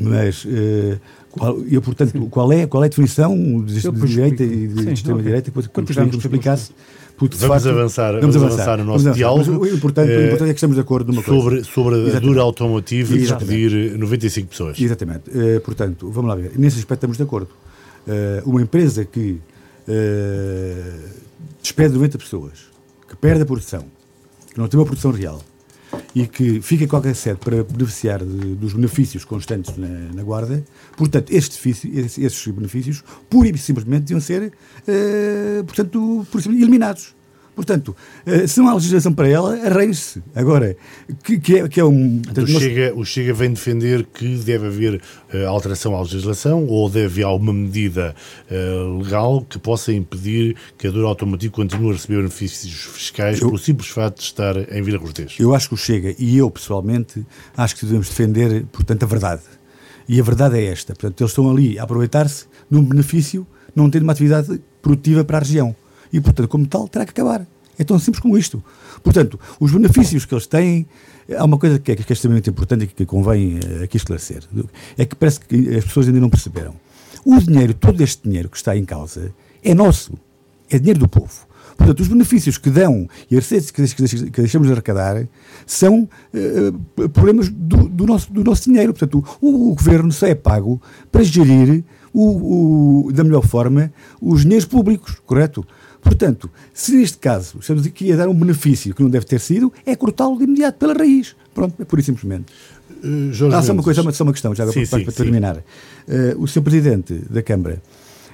[0.00, 0.44] mas...
[0.44, 1.00] Uh,
[1.32, 5.50] qual, eu, portanto, qual é, qual é a definição de, de direita e de extrema-direita
[5.50, 6.70] que você me explicasse?
[7.16, 9.64] Porque, vamos, facto, avançar, vamos, vamos avançar, avançar no nosso diálogo.
[9.64, 11.64] O importante, o importante é que estamos de acordo numa sobre, coisa.
[11.64, 14.80] Sobre a dura automotiva e despedir 95 pessoas.
[14.80, 15.30] Exatamente.
[15.30, 16.52] Uh, portanto, vamos lá ver.
[16.58, 17.48] Nesse aspecto estamos de acordo.
[18.06, 19.40] Uh, uma empresa que
[19.88, 21.08] uh,
[21.62, 22.52] despede 90 pessoas,
[23.08, 23.84] que perde a produção,
[24.52, 25.40] que não tem uma produção real
[26.14, 30.64] e que fica qualquer sede para beneficiar de, dos benefícios constantes na, na guarda,
[30.96, 31.84] portanto, estes,
[32.18, 34.52] esses benefícios, pura e simplesmente, deviam ser,
[35.66, 37.15] portanto, por eliminados.
[37.56, 40.22] Portanto, eh, se não há legislação para ela, arranje-se.
[40.34, 40.76] Agora,
[41.24, 42.20] que, que, é, que é um.
[42.30, 45.00] Então, o, Chega, o Chega vem defender que deve haver
[45.32, 48.14] uh, alteração à legislação ou deve haver alguma medida
[48.50, 53.46] uh, legal que possa impedir que a Dura Automotivo continue a receber benefícios fiscais eu,
[53.46, 55.36] pelo simples fato de estar em Vila Cortês?
[55.38, 57.24] Eu acho que o Chega, e eu pessoalmente,
[57.56, 59.42] acho que devemos defender, portanto, a verdade.
[60.06, 60.92] E a verdade é esta.
[60.92, 65.38] Portanto, eles estão ali a aproveitar-se de um benefício não tendo uma atividade produtiva para
[65.38, 65.74] a região
[66.16, 67.46] e, portanto, como tal, terá que acabar.
[67.78, 68.64] É tão simples como isto.
[69.02, 70.86] Portanto, os benefícios que eles têm,
[71.36, 74.42] há uma coisa que é, que é extremamente importante e que convém uh, aqui esclarecer.
[74.96, 76.74] É que parece que as pessoas ainda não perceberam.
[77.22, 79.30] O dinheiro, todo este dinheiro que está em causa,
[79.62, 80.14] é nosso.
[80.70, 81.46] É dinheiro do povo.
[81.76, 85.28] Portanto, os benefícios que dão e as receitas que, deixamos de arrecadar
[85.66, 88.94] são uh, problemas do, do, nosso, do nosso dinheiro.
[88.94, 90.80] Portanto, o, o governo só é pago
[91.12, 91.84] para gerir
[92.16, 95.66] o, o, da melhor forma os dinheiros públicos, correto?
[96.06, 99.72] Portanto, se neste caso estamos aqui a dar um benefício que não deve ter sido,
[99.84, 101.34] é cortá-lo de imediato pela raiz.
[101.52, 102.52] Pronto, é pura e simplesmente.
[103.04, 105.56] Uh, ah, só uma coisa, só uma questão, já sim, para, sim, para terminar.
[105.56, 106.62] Uh, o Sr.
[106.62, 107.82] Presidente da Câmara,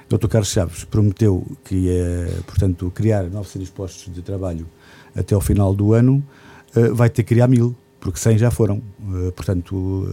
[0.07, 0.27] Dr.
[0.27, 4.67] Carlos Chaves, prometeu que ia, portanto, criar 900 postos de trabalho
[5.15, 6.23] até ao final do ano,
[6.75, 8.81] uh, vai ter que criar mil, porque 100 já foram.
[9.35, 10.07] portanto,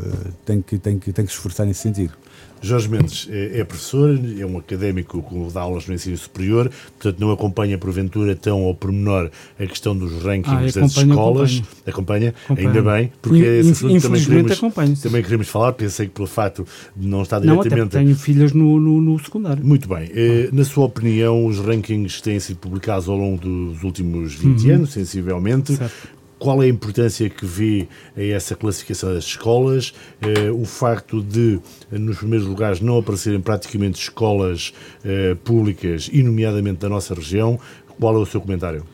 [0.47, 2.15] tem, que, tem, que, tem que se esforçar nesse sentido.
[2.63, 7.19] Jorge Mendes é, é, professor, é um académico que dá aulas no ensino superior, portanto
[7.19, 11.63] não acompanha porventura tão ao pormenor a questão dos rankings ah, das escolas.
[11.87, 16.07] Acompanha, acompanha, ainda bem, porque In, esse assunto também queremos, acompanho, também queremos falar, pensei
[16.07, 17.79] que pelo fato de não estar diretamente...
[17.79, 19.65] Não, tenho filhas no, no, no secundário.
[19.65, 20.11] Muito bem.
[20.15, 24.75] Eh, na sua opinião, os rankings têm sido publicados ao longo dos últimos 20 uhum.
[24.75, 25.77] anos, sensivelmente.
[25.77, 31.23] Certo qual é a importância que vê a essa classificação das escolas, eh, o facto
[31.23, 31.61] de,
[31.93, 34.73] nos primeiros lugares, não aparecerem praticamente escolas
[35.05, 37.61] eh, públicas, e nomeadamente da nossa região.
[38.01, 38.85] Qual é o seu comentário?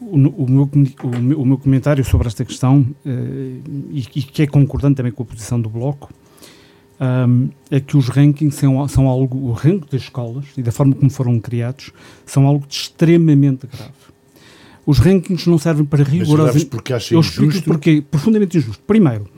[0.00, 0.68] O, o, meu,
[1.38, 3.60] o, meu, comentário sobre esta questão, eh,
[3.92, 6.12] e, e, que é concordante também com a posição do Bloco,
[7.00, 10.94] um, é que os rankings são, são algo, o ranking das escolas e da forma
[10.94, 11.92] como foram criados,
[12.26, 14.11] são algo extremamente grave
[14.84, 16.66] Os rankings não servem para rigorosamente.
[16.66, 17.70] porque acha Eu explico injusto?
[17.70, 18.82] porque profundamente injusto.
[18.84, 19.28] Primeiro,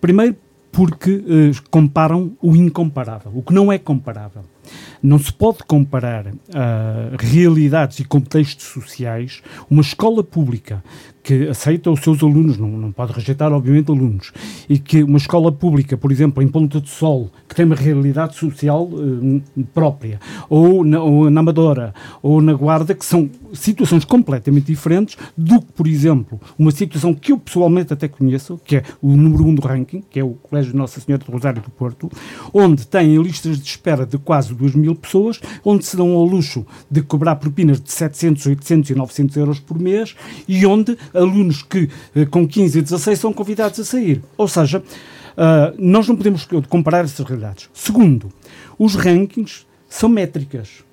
[0.00, 0.36] primeiro
[0.72, 4.42] porque eh, comparam o incomparável, o que não é comparável.
[5.02, 9.42] Não se pode comparar ah, realidades e contextos sociais.
[9.70, 10.82] Uma escola pública
[11.24, 14.30] que aceita os seus alunos, não, não pode rejeitar, obviamente, alunos,
[14.68, 18.36] e que uma escola pública, por exemplo, em Ponta de Sol, que tem uma realidade
[18.36, 24.66] social eh, própria, ou na, ou na Amadora, ou na Guarda, que são situações completamente
[24.66, 29.16] diferentes do que, por exemplo, uma situação que eu pessoalmente até conheço, que é o
[29.16, 32.10] número 1 um do ranking, que é o Colégio Nossa Senhora do Rosário do Porto,
[32.52, 36.66] onde têm listas de espera de quase 2 mil pessoas, onde se dão ao luxo
[36.90, 40.14] de cobrar propinas de 700, 800 e 900 euros por mês
[40.46, 44.22] e onde alunos que eh, com 15 e 16 são convidados a sair.
[44.36, 47.70] Ou seja, uh, nós não podemos comparar essas realidades.
[47.72, 48.28] Segundo,
[48.78, 50.84] os rankings são métricas.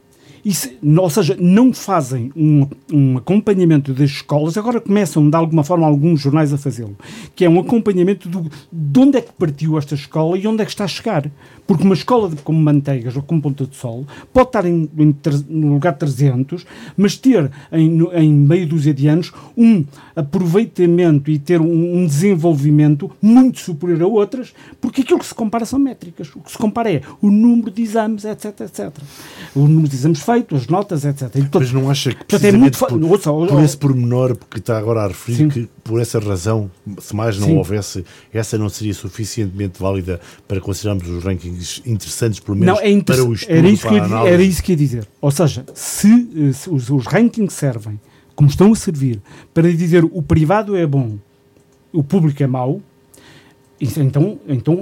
[0.50, 5.86] Se, ou seja, não fazem um, um, acompanhamento das escolas, agora começam de alguma forma
[5.86, 6.96] alguns jornais a fazê-lo,
[7.36, 10.66] que é um acompanhamento do, de onde é que partiu esta escola e onde é
[10.66, 11.30] que está a chegar.
[11.68, 15.16] Porque uma escola de, como Manteigas ou como Ponta do Sol pode estar em, em,
[15.48, 16.66] no lugar 300,
[16.98, 23.12] mas ter em, em meio dúzia de anos um aproveitamento e ter um, um, desenvolvimento
[23.22, 26.30] muito superior a outras, porque aquilo que se compara são métricas.
[26.36, 28.92] O que se compara é o número de exames, etc, etc.
[29.56, 31.24] O número de exames feitos, as notas, etc.
[31.24, 34.60] E, portanto, mas não acha que precisamente é muito por, ouça, por esse pormenor que
[34.60, 35.50] está agora a referir, sim.
[35.50, 37.58] que por essa razão, se mais não sim.
[37.58, 43.02] houvesse, essa não seria suficientemente válida para considerarmos os rankings interessantes, pelo menos não, é
[43.02, 45.08] para o estudo, era isso, que eu, era isso que ia dizer.
[45.20, 48.00] Ou seja, se, eh, se os, os rankings servem,
[48.36, 49.22] como estão a servir,
[49.54, 51.17] para dizer o privado é bom,
[51.91, 52.82] o público é mau,
[53.82, 54.80] então, então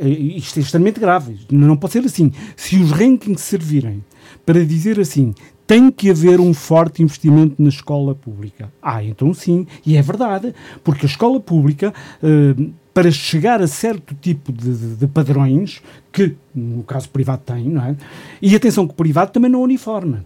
[0.00, 1.38] isto é extremamente grave.
[1.50, 2.32] Não pode ser assim.
[2.56, 4.02] Se os rankings servirem
[4.44, 5.34] para dizer assim,
[5.66, 8.72] tem que haver um forte investimento na escola pública.
[8.82, 14.14] Ah, então sim, e é verdade, porque a escola pública, uh, para chegar a certo
[14.14, 15.80] tipo de, de, de, padrões,
[16.12, 17.96] que no caso privado tem, não é?
[18.40, 20.18] E atenção que o privado também não uniforme.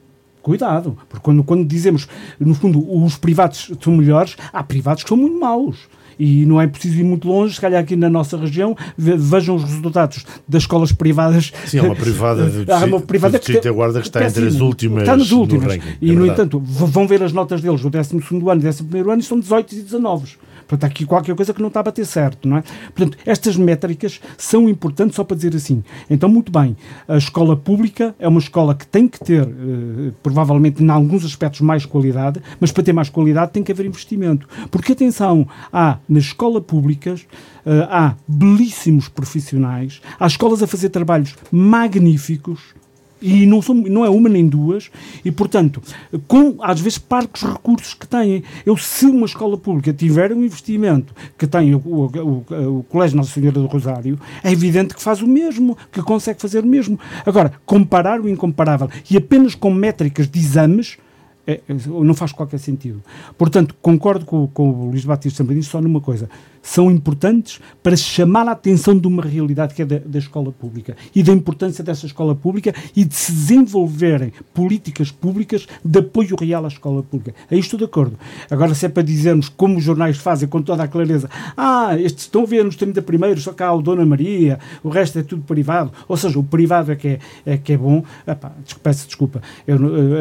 [0.43, 5.17] Cuidado, porque quando, quando dizemos, no fundo, os privados são melhores, há privados que são
[5.17, 8.77] muito maus e não é preciso ir muito longe, se calhar aqui na nossa região,
[8.97, 11.53] vejam os resultados das escolas privadas.
[11.67, 14.47] Sim, há uma privada de há uma privada que, que, Guarda que está que entre
[14.47, 15.03] as últimas.
[15.03, 15.77] Está nas últimas.
[15.77, 18.23] No e, é no entanto, vão ver as notas deles do 12 ano
[18.63, 20.37] e 11 ano e são 18 e 19.
[20.67, 22.63] Portanto, há aqui qualquer coisa que não está a bater certo, não é?
[22.95, 25.83] Portanto, estas métricas são importantes só para dizer assim.
[26.11, 26.77] Então, muito bem,
[27.07, 31.61] a escola pública é uma escola que tem que ter, eh, provavelmente, em alguns aspectos,
[31.61, 34.49] mais qualidade, mas para ter mais qualidade tem que haver investimento.
[34.71, 37.27] Porque, atenção, há nas escolas públicas
[37.65, 42.75] eh, há belíssimos profissionais, há escolas a fazer trabalhos magníficos,
[43.21, 44.91] e não, são, não é uma nem duas,
[45.25, 45.83] e portanto,
[46.27, 48.43] com às vezes parcos recursos que têm.
[48.65, 53.17] Eu, se uma escola pública tiver um investimento que tem o, o, o, o Colégio
[53.17, 56.99] Nossa Senhora do Rosário, é evidente que faz o mesmo, que consegue fazer o mesmo.
[57.25, 60.99] Agora, comparar o incomparável e apenas com métricas de exames
[61.47, 63.01] é, não faz qualquer sentido.
[63.39, 66.29] Portanto, concordo com, com o Luís Batista também só numa coisa.
[66.67, 70.97] São importantes para chamar a atenção de uma realidade que é da, da, escola pública
[71.15, 76.65] e da importância dessa escola pública e de se desenvolverem políticas públicas de apoio real
[76.65, 77.35] à escola pública.
[77.49, 78.19] Aí estou de acordo.
[78.51, 82.25] Agora, se é para dizermos como os jornais fazem com toda a clareza, ah, estes
[82.25, 85.43] estão a ver nos 30 primeiros, só cá o Dona Maria, o resto é tudo
[85.43, 85.93] privado.
[86.09, 88.03] Ou seja, o privado é que é, é, que é bom.
[88.27, 88.51] Epá,
[88.83, 89.41] peço desculpa.
[89.69, 89.77] Eu,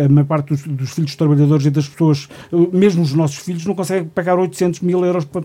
[0.05, 2.29] a maior parte dos, dos filhos dos trabalhadores e das pessoas,
[2.71, 5.43] mesmo os nossos filhos, não conseguem pagar 800 mil euros por,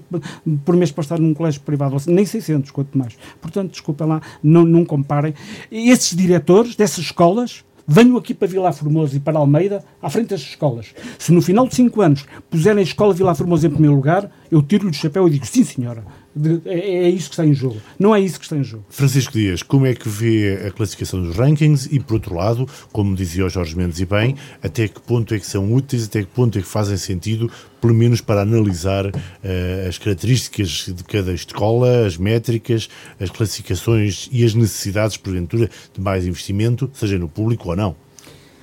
[0.62, 3.16] por mês para estar num colégio privado, nem 600, quanto mais.
[3.40, 5.34] Portanto, desculpem lá, não, não comparem.
[5.70, 10.40] Esses diretores dessas escolas venham aqui para Vila Formosa e para Almeida, à frente das
[10.40, 10.94] escolas.
[11.18, 14.62] Se no final de 5 anos puserem a escola Vila Formosa em primeiro lugar, eu
[14.62, 17.76] tiro-lhe o chapéu e digo, sim senhora, de, é, é, isso que está em jogo.
[17.98, 18.84] Não é isso que está em jogo.
[18.88, 23.16] Francisco Dias, como é que vê a classificação dos rankings e, por outro lado, como
[23.16, 26.28] dizia o Jorge Mendes e bem, até que ponto é que são úteis, até que
[26.28, 32.06] ponto é que fazem sentido, pelo menos para analisar uh, as características de cada escola,
[32.06, 32.88] as métricas,
[33.18, 37.96] as classificações e as necessidades, porventura, de mais investimento, seja no público ou não?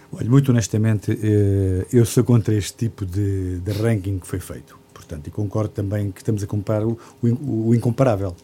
[0.09, 4.79] Olha, muito honestamente, eh, eu sou contra este tipo de, de ranking que foi feito
[5.27, 8.35] E concordo também que estamos a comparar o, o, o incomparável.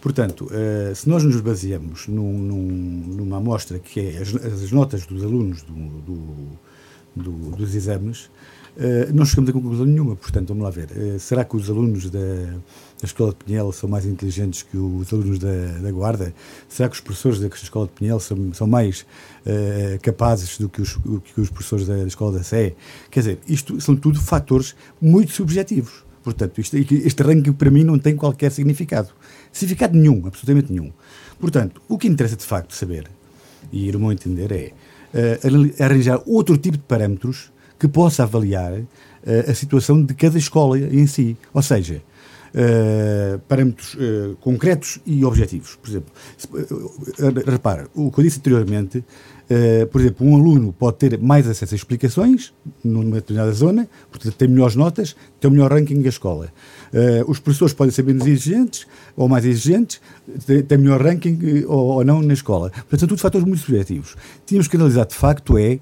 [0.00, 5.04] Portanto, uh, se nós nos baseamos num, num, numa amostra que é as, as notas
[5.04, 6.36] dos alunos do, do,
[7.16, 8.30] do, dos exames,
[8.76, 10.88] Uh, não chegamos a conclusão nenhuma, portanto, vamos lá ver.
[10.92, 12.18] Uh, será que os alunos da,
[13.00, 16.34] da Escola de Pinhel são mais inteligentes que os alunos da, da Guarda?
[16.68, 19.06] Será que os professores da Escola de Pinhel são, são mais
[19.46, 22.74] uh, capazes do que os, que os professores da, da Escola da Sé?
[23.10, 26.04] Quer dizer, isto são tudo fatores muito subjetivos.
[26.22, 29.08] Portanto, isto, este ranking para mim não tem qualquer significado.
[29.50, 30.92] Significado nenhum, absolutamente nenhum.
[31.38, 33.06] Portanto, o que interessa de facto saber,
[33.72, 34.72] e no meu entender, é
[35.14, 38.86] uh, arranjar outro tipo de parâmetros que possa avaliar uh,
[39.48, 41.34] a situação de cada escola em si.
[41.54, 42.02] Ou seja,
[42.52, 45.76] Uh, parâmetros uh, concretos e objetivos.
[45.76, 49.04] Por exemplo, se, uh, repara, o que eu disse anteriormente,
[49.90, 52.52] por exemplo, um aluno pode ter mais acesso a explicações
[52.84, 56.52] numa determinada zona, portanto tem melhores notas, tem um melhor ranking da escola.
[57.26, 58.86] os professores podem ser menos exigentes
[59.16, 60.00] ou mais exigentes,
[60.46, 62.70] têm melhor ranking ou, ou, não na escola.
[62.70, 64.14] Portanto, são tudo fatores muito subjetivos.
[64.46, 65.80] Tínhamos que analisar de facto é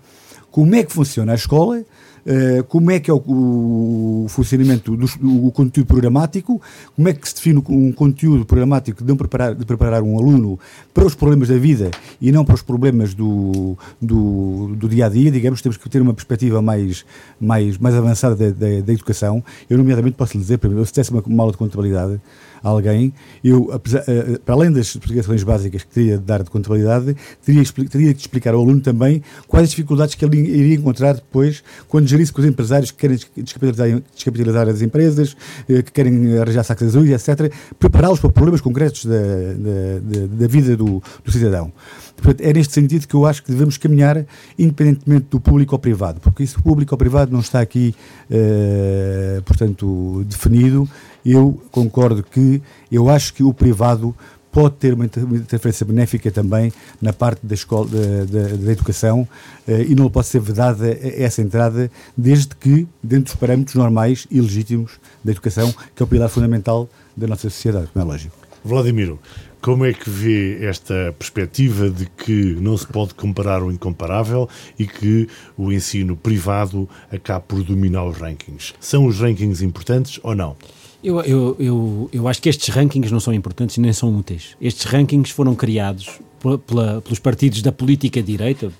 [0.50, 1.84] como é que funciona a escola
[2.28, 6.60] Uh, como é que é o, o funcionamento do, do, conteúdo programático,
[6.94, 10.60] como é que se define um conteúdo programático de, preparar, de preparar um aluno
[10.92, 15.08] para os problemas da vida e não para os problemas do, do, do dia a
[15.08, 17.02] dia, digamos, temos que ter uma perspectiva mais,
[17.40, 19.42] mais, mais avançada da, da, da educação.
[19.70, 22.20] Eu, nomeadamente, posso lhe dizer, se tivesse uma, uma aula de contabilidade,
[22.62, 27.16] alguém, eu, apesar, uh, para além das explicações básicas que teria de dar de contabilidade,
[27.44, 31.62] teria, teria de explicar ao aluno também quais as dificuldades que ele iria encontrar depois
[31.88, 36.64] quando gerisse com os empresários que querem descapitalizar, descapitalizar as empresas, uh, que querem arranjar
[36.64, 37.52] sacos azuis, etc.
[37.78, 41.72] Prepará-los para problemas concretos da, da, da, da vida do, do cidadão.
[42.16, 44.24] Portanto, é neste sentido que eu acho que devemos caminhar,
[44.59, 47.94] independentemente do público ou privado, porque isso público ou privado não está aqui,
[48.30, 50.88] uh, portanto, definido.
[51.30, 54.16] Eu concordo que, eu acho que o privado
[54.50, 56.72] pode ter uma interferência benéfica também
[57.02, 59.28] na parte da escola da, da, da educação
[59.68, 64.40] uh, e não pode ser vedada essa entrada desde que dentro dos parâmetros normais e
[64.40, 68.34] legítimos da educação que é o pilar fundamental da nossa sociedade, como é lógico.
[68.64, 69.20] Vladimiro,
[69.60, 74.48] como é que vê esta perspectiva de que não se pode comparar o incomparável
[74.78, 78.74] e que o ensino privado acaba por dominar os rankings?
[78.80, 80.56] São os rankings importantes ou não?
[81.03, 84.57] Eu, eu, eu, eu acho que estes rankings não são importantes e nem são úteis.
[84.61, 86.18] Estes rankings foram criados
[86.66, 88.72] pela, pelos partidos da política direita,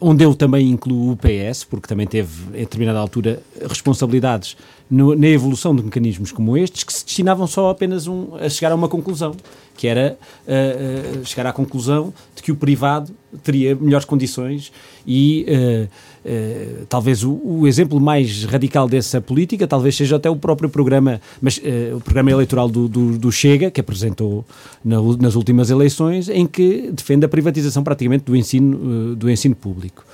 [0.00, 4.56] onde eu também incluo o PS, porque também teve, em determinada altura, responsabilidades
[4.90, 8.72] no, na evolução de mecanismos como estes, que se destinavam só apenas um, a chegar
[8.72, 9.34] a uma conclusão,
[9.76, 13.12] que era uh, uh, chegar à conclusão de que o privado
[13.42, 14.72] teria melhores condições
[15.06, 20.68] e uh, talvez o, o, exemplo mais radical dessa política talvez seja até o próprio
[20.68, 21.60] programa, mas
[21.94, 24.44] o programa eleitoral do, do, do Chega, que apresentou
[24.84, 30.04] na, nas últimas eleições, em que defende a privatização praticamente do ensino, do ensino público.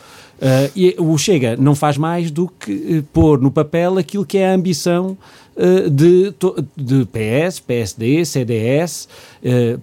[0.42, 4.38] Uh, e o Chega não faz mais do que uh, pôr no papel aquilo que
[4.38, 5.16] é a ambição
[5.56, 6.34] uh, de,
[6.76, 9.08] de PS, PSD, CDS,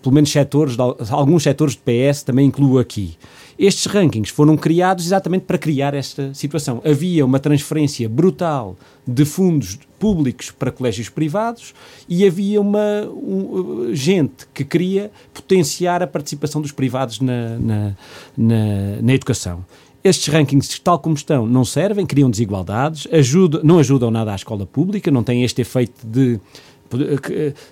[0.01, 0.75] pelo menos setores,
[1.09, 3.17] alguns setores de PS também incluo aqui.
[3.57, 6.81] Estes rankings foram criados exatamente para criar esta situação.
[6.85, 11.73] Havia uma transferência brutal de fundos públicos para colégios privados
[12.07, 17.95] e havia uma um, gente que queria potenciar a participação dos privados na, na,
[18.37, 19.65] na, na educação.
[20.03, 24.65] Estes rankings, tal como estão, não servem, criam desigualdades, ajudam, não ajudam nada à escola
[24.65, 26.39] pública, não têm este efeito de,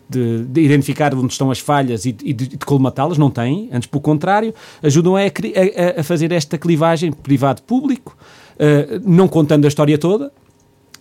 [0.10, 4.02] de, de identificar onde estão as falhas e, de, de colmatá-las, não têm, antes pelo
[4.02, 4.54] contrário,
[4.84, 8.18] ajudam a, a, a fazer esta clivagem privado-público,
[8.56, 10.32] uh, não contando a história toda,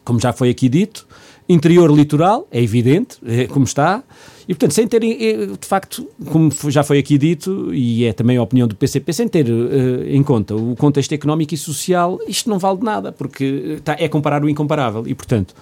[0.05, 1.07] como já foi aqui dito,
[1.49, 4.03] interior litoral, é evidente, é como está,
[4.49, 8.37] e, portanto, sem ter, eh, de facto, como já foi aqui dito, e é também
[8.37, 12.49] a opinião do PCP, sem ter uh, em conta o contexto económico e social, isto
[12.49, 15.05] não vale de nada, porque tá, é comparar o incomparável.
[15.05, 15.53] E, portanto,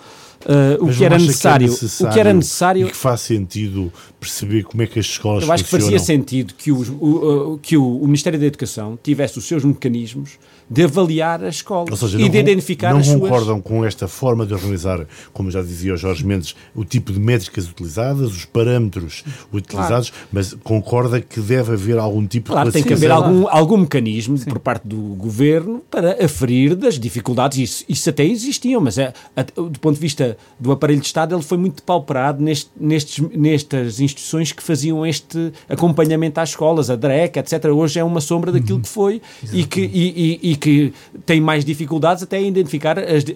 [0.45, 2.87] uh, o, que era necessário, que necessário, o que era necessário.
[2.87, 6.53] E que faz sentido perceber como é que as escolas Eu acho que fazia sentido
[6.53, 10.39] que, o, o, que o, o Ministério da Educação tivesse os seus mecanismos
[10.69, 13.21] de avaliar a escola seja, e de identificar não as suas...
[13.21, 17.13] Não concordam com esta forma de organizar, como já dizia o Jorge Mendes, o tipo
[17.13, 20.29] de métricas utilizadas, os parâmetros utilizados, claro.
[20.33, 24.37] mas concorda que deve haver algum tipo claro, de tem que haver algum, algum mecanismo
[24.39, 24.49] Sim.
[24.49, 27.59] por parte do governo para aferir das dificuldades.
[27.59, 29.13] Isso, isso até existiam, mas é,
[29.55, 34.01] do ponto de vista do aparelho de Estado, ele foi muito pauperado neste, nestes, nestas
[34.01, 37.65] instituições que faziam este acompanhamento às escolas, a DREC, etc.
[37.67, 38.83] Hoje é uma sombra daquilo uhum.
[38.83, 40.95] que foi e que, e, e, e que
[41.27, 43.29] tem mais dificuldades até em identificar as, uh,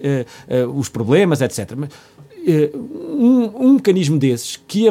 [0.67, 1.73] uh, os problemas, etc.
[1.77, 4.87] Mas, uh, um, um, mecanismo desses que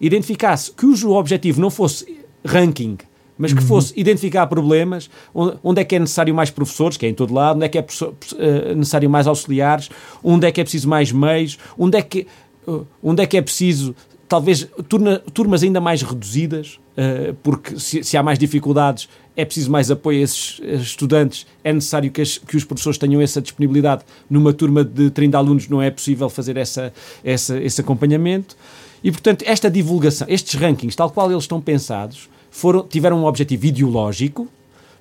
[0.00, 2.98] identificasse que o objetivo não fosse ranking
[3.40, 7.14] mas que fosse identificar problemas, onde, é que é necessário mais professores, que é em
[7.14, 9.88] todo lado, onde é que é necessário mais auxiliares,
[10.24, 12.26] onde é que é preciso mais meios, onde é que,
[13.00, 13.94] onde é, que é preciso
[14.28, 19.70] talvez turma, turmas ainda mais reduzidas, uh, porque se, se, há mais dificuldades é preciso
[19.70, 24.02] mais apoio a esses, estudantes, é necessário que, as, que, os professores tenham essa disponibilidade.
[24.28, 26.92] Numa turma de 30 alunos não é possível fazer essa,
[27.24, 28.56] essa, esse acompanhamento.
[29.02, 33.66] E, portanto, esta divulgação, estes rankings, tal qual eles estão pensados, foram, tiveram um objetivo
[33.66, 34.48] ideológico,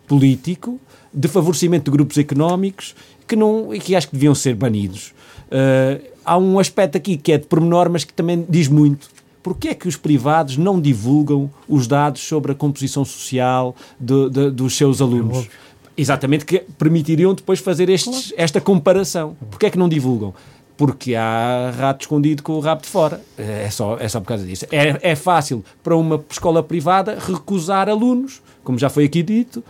[0.07, 0.79] político,
[1.11, 2.95] de favorecimento de grupos económicos
[3.27, 5.13] que, não, que acho que deviam ser banidos.
[5.47, 9.16] Uh, há um aspecto aqui que é de pormenor, mas que também diz muito
[9.47, 14.51] Porquê é que os privados não divulgam os dados sobre a composição social de, de,
[14.51, 15.45] dos seus alunos?
[15.45, 15.47] É
[15.95, 19.37] Exatamente, que permitiriam depois fazer estes, esta comparação.
[19.49, 20.33] Porquê é que não divulgam?
[20.75, 23.21] Porque há rato escondido com o rabo de fora.
[23.37, 24.65] É só, é só por causa disso.
[24.69, 29.63] É, é fácil para uma escola privada recusar alunos, como já foi aqui dito,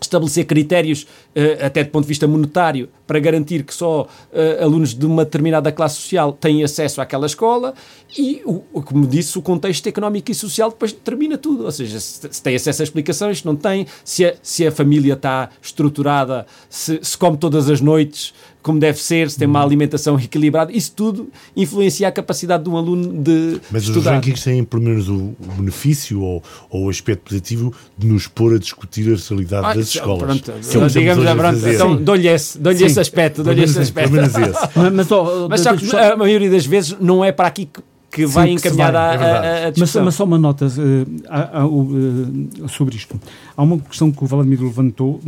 [0.00, 4.94] estabelecer critérios, uh, até do ponto de vista monetário, para garantir que só uh, alunos
[4.94, 7.74] de uma determinada classe social têm acesso àquela escola
[8.16, 11.64] e, o, como disse, o contexto económico e social depois determina tudo.
[11.64, 14.72] Ou seja, se, se tem acesso a explicações, se não tem, se a, se a
[14.72, 18.32] família está estruturada, se, se come todas as noites
[18.68, 19.64] como deve ser, se tem uma uhum.
[19.64, 23.98] alimentação equilibrada, isso tudo influencia a capacidade de um aluno de Mas estudar.
[23.98, 28.56] os rankings têm pelo menos o, benefício ou, ou, o aspecto positivo de nos pôr
[28.56, 30.22] a discutir a realidade ah, das escolas.
[30.22, 33.42] Pronto, é digamos, pronto, então dou-lhe esse, dou esse aspecto.
[33.42, 34.10] Dou esse aspecto.
[34.10, 34.68] Pelo menos esse.
[34.76, 37.80] mas, mas, oh, mas só que a maioria das vezes não é para aqui que
[38.10, 42.68] que Sim, vai encaminhar a, é a, a mas, mas, só uma nota uh, uh,
[42.68, 43.20] sobre isto.
[43.54, 45.20] Há uma questão que o Vladimir levantou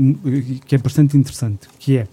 [0.65, 2.09] que é bastante interessante, que é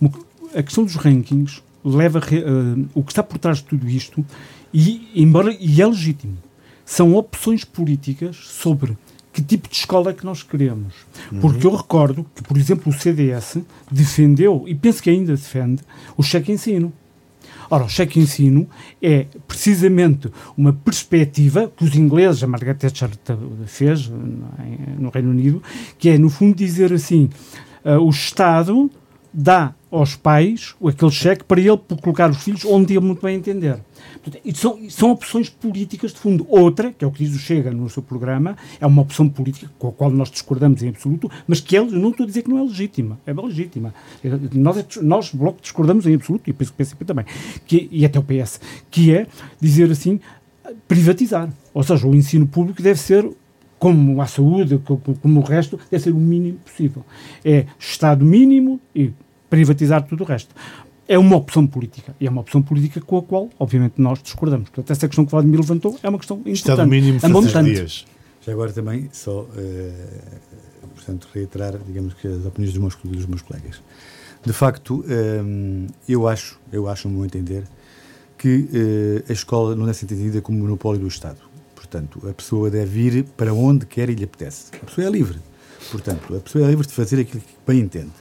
[0.00, 0.10] uma,
[0.54, 4.24] a questão dos rankings leva uh, o que está por trás de tudo isto
[4.72, 6.36] e embora e é legítimo
[6.84, 8.96] são opções políticas sobre
[9.32, 10.94] que tipo de escola é que nós queremos.
[11.30, 11.40] Uhum.
[11.40, 13.58] Porque eu recordo que, por exemplo, o CDS
[13.90, 15.82] defendeu, e penso que ainda defende,
[16.16, 16.90] o cheque ensino.
[17.68, 18.66] Ora, o cheque ensino
[19.02, 23.10] é precisamente uma perspectiva que os ingleses, a Margaret Thatcher
[23.66, 25.62] fez no Reino Unido,
[25.98, 27.28] que é, no fundo, dizer assim,
[27.84, 28.90] uh, o Estado
[29.34, 33.78] dá aos pais aquele cheque para ele colocar os filhos onde ele muito bem entender.
[34.22, 36.46] Portanto, são, são opções políticas de fundo.
[36.48, 39.70] Outra, que é o que diz o Chega no seu programa, é uma opção política
[39.78, 42.50] com a qual nós discordamos em absoluto, mas que é, não estou a dizer que
[42.50, 43.94] não é legítima, é legítima.
[44.52, 47.24] Nós, nós Bloco, discordamos em absoluto, e penso que o PCP também,
[47.66, 49.26] que, e até o PS, que é
[49.60, 50.20] dizer assim,
[50.88, 51.48] privatizar.
[51.72, 53.28] Ou seja, o ensino público deve ser
[53.78, 54.80] como a saúde,
[55.20, 57.04] como o resto, deve ser o mínimo possível.
[57.44, 59.12] É Estado mínimo e
[59.48, 60.54] privatizar tudo o resto.
[61.08, 62.14] É uma opção política.
[62.20, 64.68] E é uma opção política com a qual, obviamente, nós discordamos.
[64.70, 66.56] Portanto, essa questão que o Vladimir levantou é uma questão importante.
[66.56, 68.06] Estado mínimo é dias.
[68.44, 69.48] Já agora também, só, uh,
[70.94, 73.80] portanto, reiterar, digamos que as opiniões dos meus, dos meus colegas.
[74.44, 77.64] De facto, um, eh, eu acho, eu acho, no meu entender,
[78.38, 81.38] que uh, a escola não deve ser entendida como monopólio do Estado.
[81.74, 84.70] Portanto, a pessoa deve ir para onde quer e lhe apetece.
[84.80, 85.38] A pessoa é livre.
[85.90, 88.12] Portanto, a pessoa é livre de fazer aquilo que bem entende.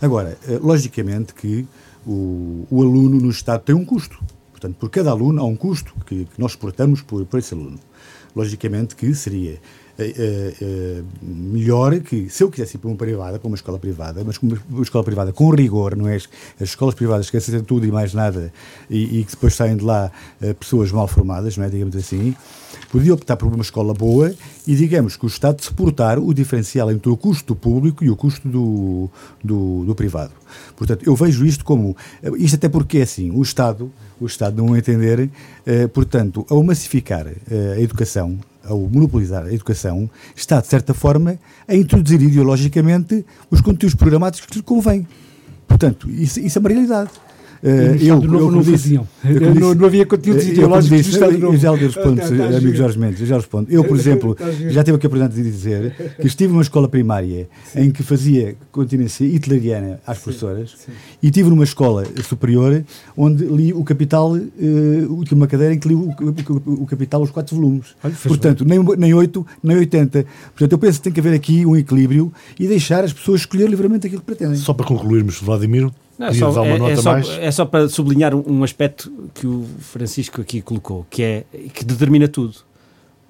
[0.00, 1.66] Agora, uh, logicamente que
[2.06, 4.18] o, o aluno no Estado tem um custo.
[4.50, 7.78] Portanto, por cada aluno há um custo que, que nós suportamos por, por esse aluno.
[8.34, 9.60] Logicamente que seria
[9.98, 14.22] é, é, melhor que, se eu quisesse ir para uma privada, para uma escola privada,
[14.24, 16.14] mas uma, escola privada com rigor, não é?
[16.14, 16.28] As,
[16.60, 18.52] as escolas privadas que aceitam tudo e mais nada
[18.88, 21.68] e, que depois saem de lá uh, pessoas mal formadas, não é?
[21.68, 22.36] Digamos assim,
[22.92, 24.32] podia optar por uma escola boa
[24.66, 28.48] e, digamos, que o Estado suportar o diferencial entre o custo público e o custo
[28.48, 29.10] do,
[29.42, 30.32] do, do privado.
[30.76, 31.96] Portanto, eu vejo isto como.
[32.36, 33.90] Isto até porque, é assim, o Estado,
[34.20, 38.38] o Estado não entender, uh, portanto, ao massificar uh, a educação,
[38.68, 44.56] ao monopolizar a educação, está, de certa forma, a introduzir ideologicamente os conteúdos programados que
[44.56, 45.06] lhe convém.
[45.66, 47.10] Portanto, isso, isso é uma realidade.
[47.62, 49.08] Uh, eu, novo eu, não faziam.
[49.24, 52.74] Eu, não, não, havia conteúdos ideológicos disse, eu, eu já lhe respondo, tá, tá amigo
[52.74, 53.70] Jorge Mendes, eu já respondo.
[53.70, 56.88] Eu, por exemplo, tá já tive aqui a oportunidade de dizer que estive numa escola
[56.88, 57.80] primária sim.
[57.80, 60.76] em que fazia continência hitleriana às professoras
[61.22, 62.84] e tive numa escola superior
[63.16, 67.30] onde li o Capital, uh, uma cadeira em que li o, o, o Capital, os
[67.30, 67.94] quatro volumes.
[68.02, 70.24] Olha, Portanto, nem, nem 8, nem 80.
[70.50, 73.68] Portanto, eu penso que tem que haver aqui um equilíbrio e deixar as pessoas escolher
[73.68, 74.56] livremente aquilo que pretendem.
[74.56, 78.64] Só para concluirmos, Vladimir, não, é, só, é, é, só, é, só, para sublinhar um,
[78.64, 82.56] aspecto que o Francisco aqui colocou, que é que determina tudo.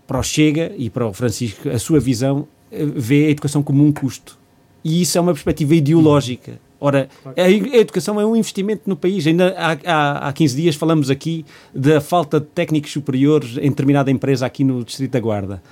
[0.07, 3.85] Para o Chega e para o Francisco, a sua visão eh, vê a educação como
[3.85, 4.39] um custo.
[4.83, 6.59] E isso é uma perspectiva ideológica.
[6.81, 9.27] Ora, a, educação é um investimento no país.
[9.27, 14.11] Ainda há, há, há 15 dias falamos aqui da falta de técnicos superiores em determinada
[14.11, 15.63] empresa aqui no Distrito da Guarda.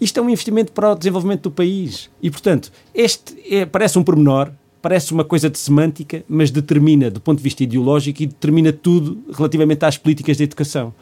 [0.00, 2.10] Isto é um investimento para o desenvolvimento do país.
[2.20, 4.50] E, portanto, este é, parece um pormenor,
[4.84, 9.18] parece uma coisa de semântica, mas determina, do ponto de vista ideológico, e determina tudo
[9.32, 10.92] relativamente às políticas de educação.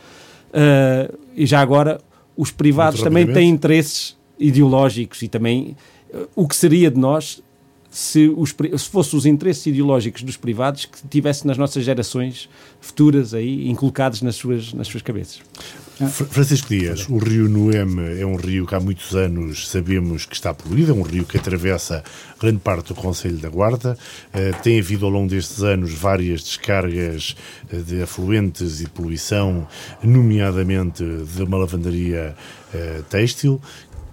[0.51, 2.01] Uh, e já agora,
[2.37, 5.77] os privados também têm interesses ideológicos e também
[6.15, 7.43] uh, o que seria de nós
[7.91, 12.49] se, os, se fossem os interesses ideológicos dos privados que tivesse nas nossas gerações
[12.81, 15.41] futuras aí inculcados nas suas, nas suas cabeças.
[16.31, 20.55] Francisco Dias, o rio Noeme é um rio que há muitos anos sabemos que está
[20.55, 22.03] poluído, é um rio que atravessa
[22.41, 23.97] grande parte do Conselho da Guarda.
[24.29, 27.37] Uh, tem havido ao longo destes anos várias descargas
[27.73, 29.69] uh, de afluentes e poluição,
[30.03, 32.35] nomeadamente de uma lavandaria
[32.75, 33.61] uh, têxtil,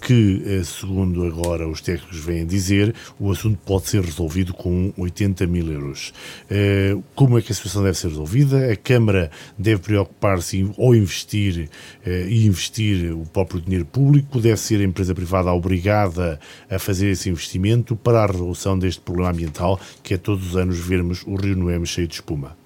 [0.01, 5.45] que, eh, segundo agora os técnicos vêm dizer, o assunto pode ser resolvido com 80
[5.47, 6.13] mil euros.
[6.49, 8.71] Eh, como é que a situação deve ser resolvida?
[8.71, 11.69] A Câmara deve preocupar-se ou investir
[12.05, 14.39] eh, e investir o próprio dinheiro público?
[14.39, 16.39] Deve ser a empresa privada obrigada
[16.69, 20.79] a fazer esse investimento para a resolução deste problema ambiental que é todos os anos
[20.79, 22.57] vermos o Rio Noeme cheio de espuma?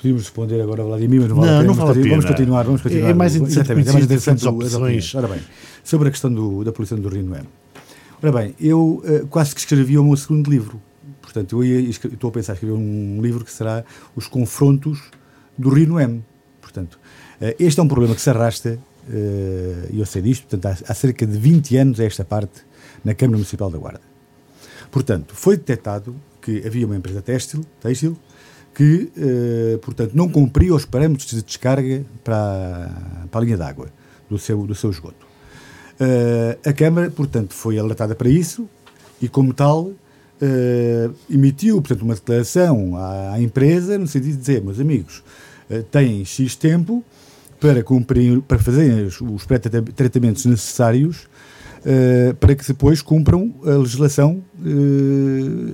[0.00, 2.08] Podíamos responder agora, Vladimir, mas não, vale não, não vale a pena.
[2.08, 3.10] Vamos continuar, vamos continuar.
[3.10, 5.14] É mais interessante, é mais interessante as opções.
[5.14, 5.40] Ora bem,
[5.84, 7.42] sobre a questão do, da poluição do Rio Noé.
[8.22, 10.80] Ora bem, eu uh, quase que escrevi o meu segundo livro.
[11.22, 15.00] Portanto, eu ia, estou a pensar em escrever um livro que será Os Confrontos
[15.56, 16.10] do Rio Noé.
[16.60, 16.98] Portanto,
[17.40, 18.78] uh, este é um problema que se arrasta,
[19.08, 22.62] uh, e eu sei disto, portanto, há, há cerca de 20 anos a esta parte
[23.04, 24.00] na Câmara Municipal da Guarda.
[24.90, 28.16] Portanto, foi detectado que havia uma empresa têxtil, têxtil
[28.74, 32.90] que, eh, portanto, não cumpria os parâmetros de descarga para,
[33.30, 33.88] para a linha d'água
[34.28, 35.26] do seu, do seu esgoto.
[36.00, 38.66] Uh, a Câmara, portanto, foi alertada para isso
[39.20, 44.62] e, como tal, uh, emitiu, portanto, uma declaração à, à, empresa no sentido de dizer,
[44.62, 45.22] meus amigos,
[45.68, 47.04] uh, têm X tempo
[47.60, 51.28] para cumprir, para fazerem os, os pré-tratamentos necessários
[52.38, 54.44] para que depois cumpram a legislação,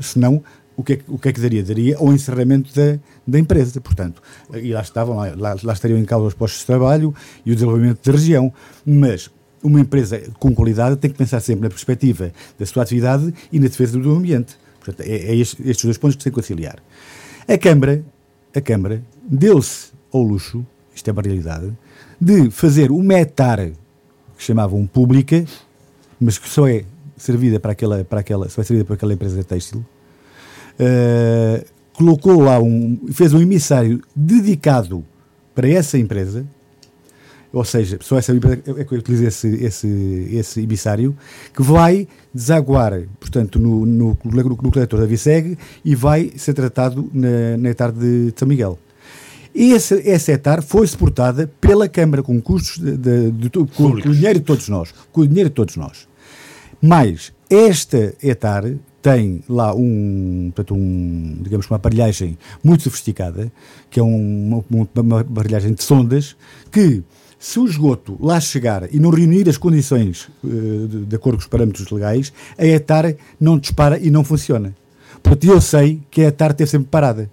[0.01, 0.41] senão
[0.77, 1.65] o que, é, o que é que daria?
[1.65, 2.97] Daria ao encerramento da,
[3.27, 4.23] da empresa, portanto,
[4.55, 7.13] e lá estavam, lá, lá estariam em causa os postos de trabalho
[7.45, 8.53] e o desenvolvimento da região,
[8.85, 9.31] mas
[9.63, 13.67] uma empresa com qualidade tem que pensar sempre na perspectiva da sua atividade e na
[13.67, 14.57] defesa do ambiente.
[14.79, 16.77] Portanto, é, é estes dois pontos que se conciliar.
[17.49, 18.05] A Câmara,
[18.55, 21.73] a Câmara deu-se ao luxo, isto é uma realidade,
[22.21, 23.71] de fazer uma etar
[24.37, 25.45] que chamavam pública,
[26.21, 26.85] mas que só é
[27.17, 29.85] servida para aquela, para aquela, só é servida por aquela empresa têxtil,
[30.81, 35.05] uh, colocou lá um, fez um emissário dedicado
[35.55, 36.47] para essa empresa,
[37.57, 41.17] ou seja, só essa empresa é que utiliza esse, esse, esse emissário,
[41.55, 47.57] que vai desaguar, portanto, no, no, no coletor da Viseg e vai ser tratado na,
[47.57, 48.79] na etar de São Miguel.
[49.55, 54.15] Esse, essa etar foi suportada pela Câmara com custos de, de, de, com, com, o
[54.15, 54.93] dinheiro de todos nós.
[55.11, 56.07] Com o dinheiro de todos nós.
[56.79, 58.65] Mas esta etar
[59.01, 63.51] tem lá um, portanto, um, digamos, uma aparelhagem muito sofisticada,
[63.89, 66.37] que é um, uma, uma aparelhagem de sondas,
[66.71, 67.03] que
[67.39, 71.49] se o esgoto lá chegar e não reunir as condições uh, de, acordo com os
[71.49, 74.75] parâmetros legais, a ETAR não dispara e não funciona.
[75.23, 77.31] Portanto, eu sei que a ETAR teve sempre parada.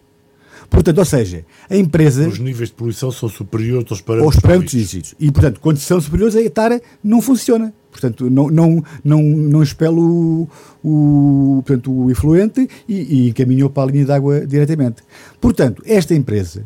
[0.69, 2.27] Portanto, ou seja, a empresa.
[2.27, 4.35] Os níveis de poluição são superiores aos parâmetros.
[4.35, 5.15] Aos parâmetros exigidos.
[5.19, 7.73] E, portanto, quando são superiores, a ETAR não funciona.
[7.91, 10.47] Portanto, não, não, não, não expele o,
[10.83, 15.03] o, portanto, o efluente e, e encaminhou para a linha de água diretamente.
[15.39, 16.65] Portanto, esta empresa,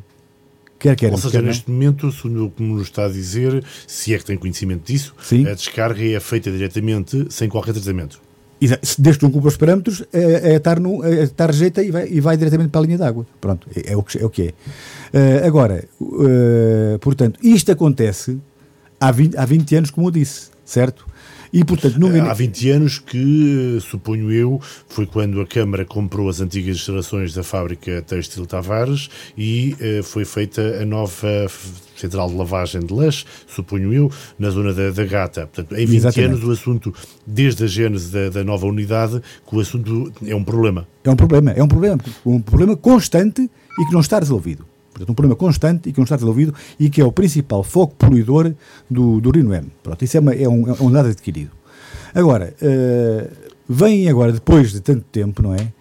[0.79, 2.11] quer quer Ou seja, neste momento,
[2.55, 5.47] como nos está a dizer, se é que tem conhecimento disso, Sim.
[5.47, 8.19] a descarga é feita diretamente sem qualquer tratamento.
[8.59, 12.07] Desde que não cumpra os parâmetros, é, é estar, no, é estar rejeita e vai,
[12.09, 13.25] e vai diretamente para a linha de água.
[13.39, 14.47] Pronto, é, é, o, que, é o que é.
[15.43, 18.39] Uh, agora, uh, portanto, isto acontece
[18.99, 21.05] há 20, há 20 anos, como eu disse, certo?
[21.51, 22.07] E, portanto, no...
[22.29, 27.43] Há 20 anos que, suponho eu, foi quando a Câmara comprou as antigas instalações da
[27.43, 31.47] fábrica Têxtil Tavares e eh, foi feita a nova
[31.95, 35.47] central de lavagem de lãs, suponho eu, na zona da, da Gata.
[35.47, 36.33] Portanto, em 20 Exatamente.
[36.33, 36.93] anos o assunto,
[37.25, 40.87] desde a gênese da, da, nova unidade, que o assunto é um problema.
[41.03, 43.41] É um problema, é um problema, um problema constante
[43.79, 44.65] e que não está resolvido.
[44.97, 47.95] Portanto, um problema constante e que não está resolvido e que é o principal foco
[47.95, 48.53] poluidor
[48.89, 49.71] do, do Rio Noeme.
[49.83, 51.51] Pronto, isso é, uma, é, um, é um dado adquirido.
[52.13, 53.31] Agora, uh,
[53.69, 55.71] vem agora, depois de tanto tempo, não é?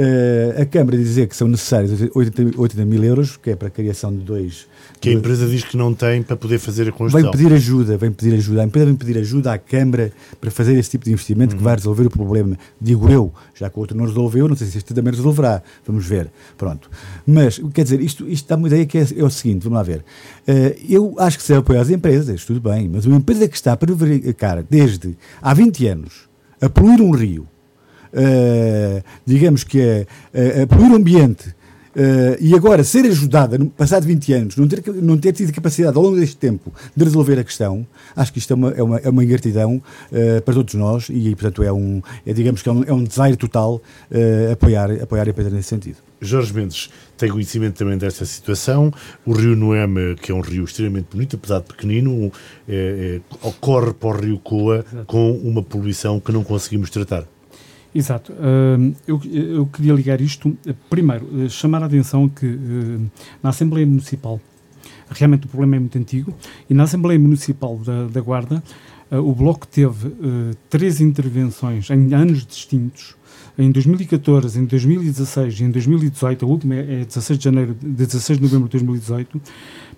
[0.00, 3.70] Uh, a Câmara dizer que são necessários 80, 80 mil euros, que é para a
[3.70, 4.66] criação de dois.
[4.98, 7.30] Que a empresa diz que não tem para poder fazer a construção.
[7.30, 8.62] Vem pedir ajuda, vem pedir ajuda.
[8.62, 11.58] A empresa vem pedir ajuda à Câmara para fazer esse tipo de investimento uhum.
[11.58, 12.56] que vai resolver o problema.
[12.80, 15.62] Digo eu, já que o outro não resolveu, não sei se este também resolverá.
[15.86, 16.30] Vamos ver.
[16.56, 16.90] Pronto.
[17.26, 19.82] Mas, quer dizer, isto, isto dá uma ideia que é, é o seguinte, vamos lá
[19.82, 19.98] ver.
[20.48, 23.56] Uh, eu acho que se deve apoiar as empresas, tudo bem, mas uma empresa que
[23.56, 27.46] está a prevaricar desde há 20 anos a poluir um rio,
[28.12, 31.54] uh, digamos que é uh, a poluir o ambiente,
[31.90, 36.02] Uh, e agora ser ajudada, passado 20 anos, não ter, não ter tido capacidade ao
[36.04, 37.84] longo deste tempo de resolver a questão,
[38.14, 39.82] acho que isto é uma, é uma, é uma ingratidão
[40.12, 43.02] uh, para todos nós e, portanto, é um, é, digamos que é um, é um
[43.02, 45.96] desaire total uh, apoiar, apoiar a empresa nesse sentido.
[46.20, 48.92] Jorge Mendes tem conhecimento também desta situação.
[49.26, 52.30] O rio Noeme, que é um rio extremamente bonito, apesar de pequenino,
[52.68, 57.26] é, é, ocorre para o rio Coa com uma poluição que não conseguimos tratar.
[57.94, 58.32] Exato.
[59.06, 60.56] Eu, eu, queria ligar isto,
[60.88, 63.10] primeiro, uh, chamar a atenção que uh,
[63.42, 64.40] na Assembleia Municipal,
[65.10, 66.32] realmente o problema é muito antigo,
[66.68, 68.62] e na Assembleia Municipal da, da Guarda,
[69.10, 70.08] o Bloco teve
[70.68, 73.16] três intervenções em anos distintos,
[73.58, 78.42] em 2014, em 2016 e em 2018, a última é 16 de janeiro, 16 de
[78.42, 79.40] novembro de 2018,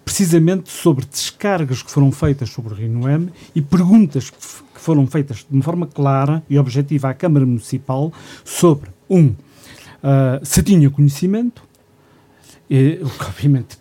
[0.05, 5.07] precisamente sobre descargas que foram feitas sobre o Rio Noeme e perguntas que, que foram
[5.07, 8.12] feitas de uma forma clara e objetiva à Câmara Municipal
[8.44, 9.34] sobre, um, uh,
[10.42, 11.62] se tinha conhecimento,
[13.28, 13.78] obviamente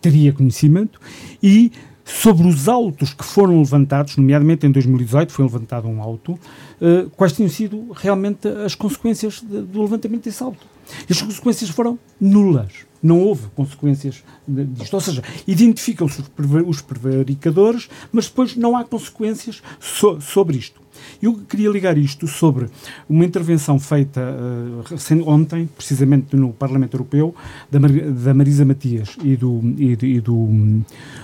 [0.00, 1.00] teria conhecimento,
[1.42, 1.72] e
[2.04, 7.32] sobre os autos que foram levantados, nomeadamente em 2018 foi levantado um auto, uh, quais
[7.34, 10.66] tinham sido realmente as consequências de, do levantamento desse auto.
[11.08, 14.94] As consequências foram nulas não houve consequências disto.
[14.94, 16.22] Ou seja, identificam-se
[16.66, 20.80] os prevaricadores, mas depois não há consequências so sobre isto.
[21.22, 22.68] Eu queria ligar isto sobre
[23.08, 27.34] uma intervenção feita uh, ontem, precisamente no Parlamento Europeu,
[27.70, 30.46] da, Mar da Marisa Matias e do, e, e do,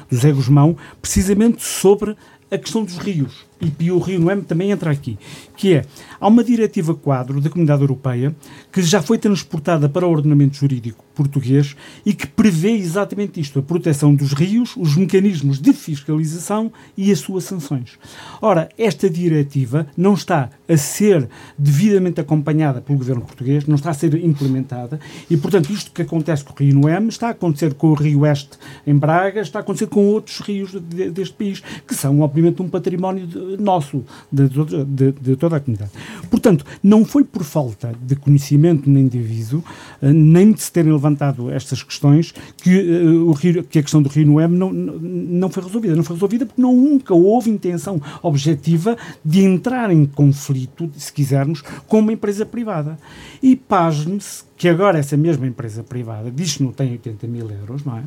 [0.08, 2.16] do Zé Guzmão, precisamente sobre
[2.50, 3.44] a questão dos rios
[3.80, 5.18] e o Rio Noeme também entra aqui,
[5.56, 5.84] que é,
[6.20, 8.34] há uma diretiva quadro da Comunidade Europeia
[8.70, 13.62] que já foi transportada para o ordenamento jurídico português e que prevê exatamente isto, a
[13.62, 17.98] proteção dos rios, os mecanismos de fiscalização e as suas sanções.
[18.40, 23.94] Ora, esta diretiva não está a ser devidamente acompanhada pelo governo português, não está a
[23.94, 24.98] ser implementada
[25.30, 28.20] e, portanto, isto que acontece com o Rio Noeme está a acontecer com o Rio
[28.20, 32.60] Oeste em Braga, está a acontecer com outros rios de, deste país, que são, obviamente,
[32.62, 35.90] um património de, nosso, de, de, de, toda a comunidade.
[36.30, 39.62] Portanto, não foi por falta de conhecimento nem de aviso,
[40.02, 44.02] eh, nem de se terem levantado estas questões, que, uh, o Rio, que a questão
[44.02, 45.94] do Rio Noem não, não foi resolvida.
[45.94, 51.62] Não foi resolvida porque não, nunca houve intenção objetiva de entrar em conflito, se quisermos,
[51.86, 52.98] com uma empresa privada.
[53.42, 57.84] E pasme-se que agora essa mesma empresa privada diz que não tem 80 mil euros,
[57.84, 58.04] não é?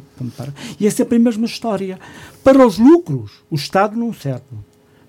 [0.79, 1.99] E é sempre a mesma história.
[2.43, 4.43] Para os lucros, o Estado não serve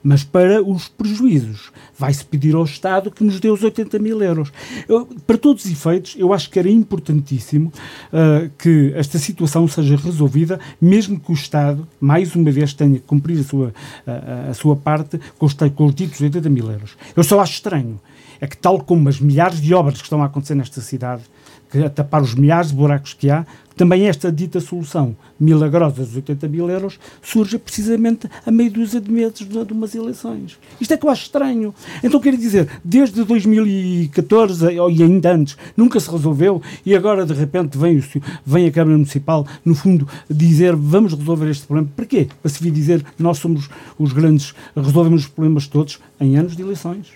[0.03, 1.71] mas para os prejuízos.
[1.99, 4.53] Vai-se pedir ao Estado que nos dê os 80 mil euros.
[4.89, 7.73] Eu, para todos os efeitos, eu acho que era importantíssimo
[8.13, 13.07] uh, que esta situação seja resolvida, mesmo que o Estado, mais uma vez, tenha que
[13.07, 16.97] cumprir a sua, uh, a sua parte com os, com os ditos 80 mil euros.
[17.17, 18.01] Eu só acho estranho
[18.41, 21.23] é que, tal como as milhares de obras que estão a acontecer nesta cidade,
[21.71, 23.45] que a tapar os milhares de buracos que há,
[23.79, 29.09] também esta dita solução milagrosa dos 80 mil euros surge precisamente a meio dúzia de
[29.09, 30.59] meses de, de umas eleições.
[30.81, 31.73] Isto é que eu acho estranho.
[32.03, 37.79] Então, quero dizer, desde 2014 e ainda antes, nunca se resolveu e agora, de repente,
[37.79, 38.05] vem, o,
[38.45, 41.89] vem a Câmara Municipal, no fundo, dizer vamos resolver este problema.
[41.95, 42.27] Porquê?
[42.43, 46.63] Para se vir dizer nós somos os grandes, resolvemos os problemas todos em anos de
[46.63, 47.07] eleições.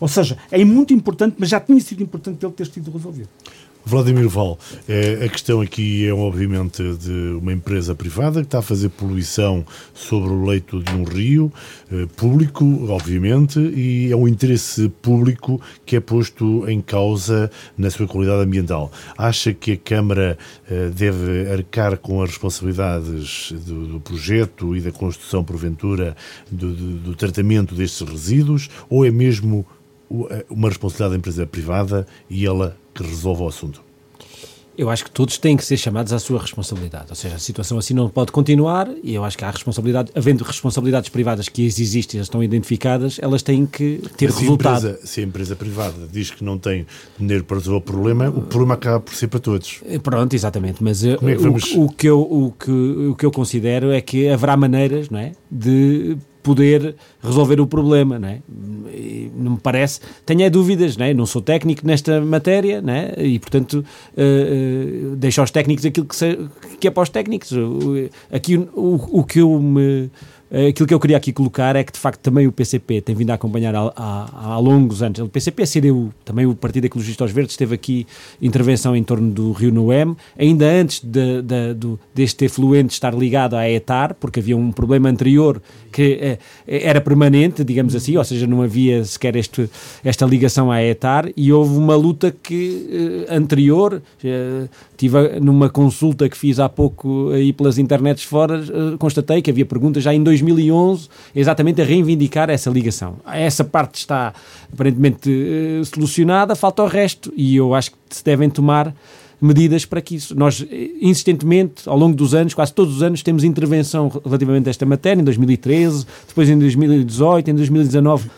[0.00, 3.28] Ou seja, é muito importante, mas já tinha sido importante ele ter sido resolvido.
[3.84, 4.58] Vladimir Val,
[4.88, 9.64] é, a questão aqui é obviamente de uma empresa privada que está a fazer poluição
[9.94, 11.52] sobre o leito de um rio
[11.90, 18.06] é, público, obviamente, e é um interesse público que é posto em causa na sua
[18.06, 18.92] qualidade ambiental.
[19.16, 20.38] Acha que a Câmara
[20.70, 26.16] é, deve arcar com as responsabilidades do, do projeto e da construção, porventura,
[26.50, 29.66] do, do, do tratamento destes resíduos, ou é mesmo
[30.50, 33.82] uma responsabilidade da empresa privada e ela que resolva o assunto?
[34.78, 37.06] Eu acho que todos têm que ser chamados à sua responsabilidade.
[37.10, 40.42] Ou seja, a situação assim não pode continuar e eu acho que há responsabilidade, havendo
[40.42, 44.86] responsabilidades privadas que existem e estão identificadas, elas têm que ter se resultado.
[44.86, 46.86] A empresa, se a empresa privada diz que não tem
[47.18, 49.82] dinheiro para resolver o problema, o problema acaba por ser para todos.
[49.84, 50.82] Eh, pronto, exatamente.
[50.82, 54.00] Mas eh, é que o, o, que eu, o, que, o que eu considero é
[54.00, 58.40] que haverá maneiras não é, de poder resolver o problema, não é?
[59.34, 60.00] Não me parece.
[60.24, 61.14] Tenho é dúvidas, não é?
[61.14, 63.14] Não sou técnico nesta matéria, não é?
[63.18, 63.84] E, portanto,
[64.16, 66.38] uh, uh, deixo aos técnicos aquilo que, se,
[66.78, 67.52] que é para os técnicos.
[68.32, 70.10] Aqui o, o, o que eu me
[70.68, 73.30] aquilo que eu queria aqui colocar é que, de facto, também o PCP tem vindo
[73.30, 75.20] a acompanhar há, há, há longos anos.
[75.20, 78.06] O PCP, a CDU, também o Partido Ecologista aos Verdes, teve aqui
[78.42, 83.54] intervenção em torno do Rio Noem, ainda antes de, de, de, deste efluente estar ligado
[83.54, 88.46] à ETAR, porque havia um problema anterior que eh, era permanente, digamos assim, ou seja,
[88.46, 89.68] não havia sequer este,
[90.04, 94.02] esta ligação à ETAR, e houve uma luta que eh, anterior,
[94.96, 98.62] tive numa consulta que fiz há pouco aí pelas internets fora,
[98.98, 103.16] constatei que havia perguntas já em 2000 2011 exatamente a reivindicar essa ligação.
[103.26, 104.32] Essa parte está
[104.72, 105.30] aparentemente
[105.86, 108.94] solucionada, falta o resto e eu acho que se devem tomar
[109.40, 110.34] medidas para que isso.
[110.34, 114.70] Nós, eh, insistentemente, ao longo dos anos, quase todos os anos, temos intervenção relativamente a
[114.70, 118.30] esta matéria, em 2013, depois em 2018, em 2019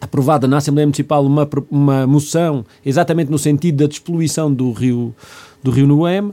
[0.00, 5.14] aprovada na Assembleia Municipal uma, uma moção exatamente no sentido da despoluição do rio,
[5.62, 6.32] do rio Nuem.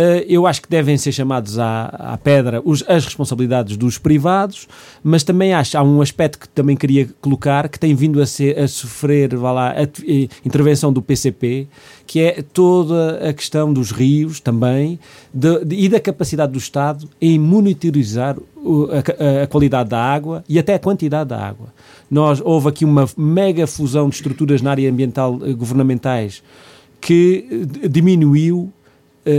[0.00, 4.68] Eh, eu acho que devem ser chamados à, à pedra os, as responsabilidades dos privados,
[5.02, 8.56] mas também acho, há um aspecto que também queria colocar, que tem vindo a, ser,
[8.56, 11.66] a sofrer vá lá, a, a intervenção do PCP,
[12.06, 15.00] que é toda a questão dos rios também
[15.34, 20.44] de, de, e da capacidade do Estado em monitorizar o, a, a, qualidade da água
[20.48, 21.74] e até a quantidade da água.
[22.08, 26.40] Nós, houve aqui uma mega fusão de estruturas na área ambiental eh, governamentais
[27.00, 28.72] que eh, diminuiu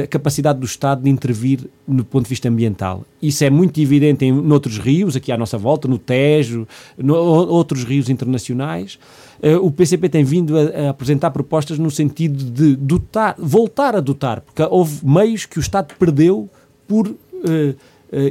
[0.04, 3.04] a capacidade do Estado de intervir no ponto de vista ambiental.
[3.22, 6.68] Isso é muito evidente em noutros rios, aqui à nossa volta, no Tejo,
[6.98, 9.00] no, outros rios internacionais.
[9.42, 14.00] Uh, o PCP tem vindo a, a, apresentar propostas no sentido de dotar, voltar a
[14.00, 16.50] dotar, porque houve meios que o Estado perdeu
[16.88, 17.76] por uh,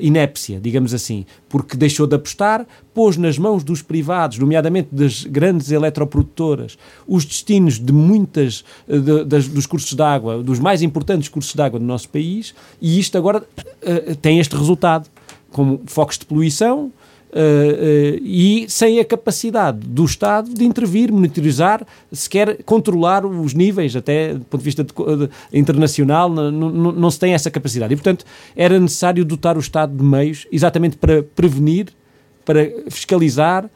[0.01, 5.71] inépcia, digamos assim, porque deixou de apostar, pôs nas mãos dos privados, nomeadamente das grandes
[5.71, 6.77] eletroprodutoras,
[7.07, 11.55] os destinos de muitas uh, de, das, dos cursos de água, dos mais importantes cursos
[11.55, 15.09] de água do nosso país, e isto agora uh, tem este resultado,
[15.51, 16.93] como focos de poluição,
[17.31, 23.95] Uh, uh, e sem a capacidade do Estado de intervir, monitorizar, sequer controlar os níveis,
[23.95, 27.93] até do ponto de vista de, de, internacional, não, não, não se tem essa capacidade.
[27.93, 28.25] E, portanto,
[28.57, 31.89] era necessário dotar o Estado de meios exatamente para prevenir,
[32.47, 33.69] para fiscalizar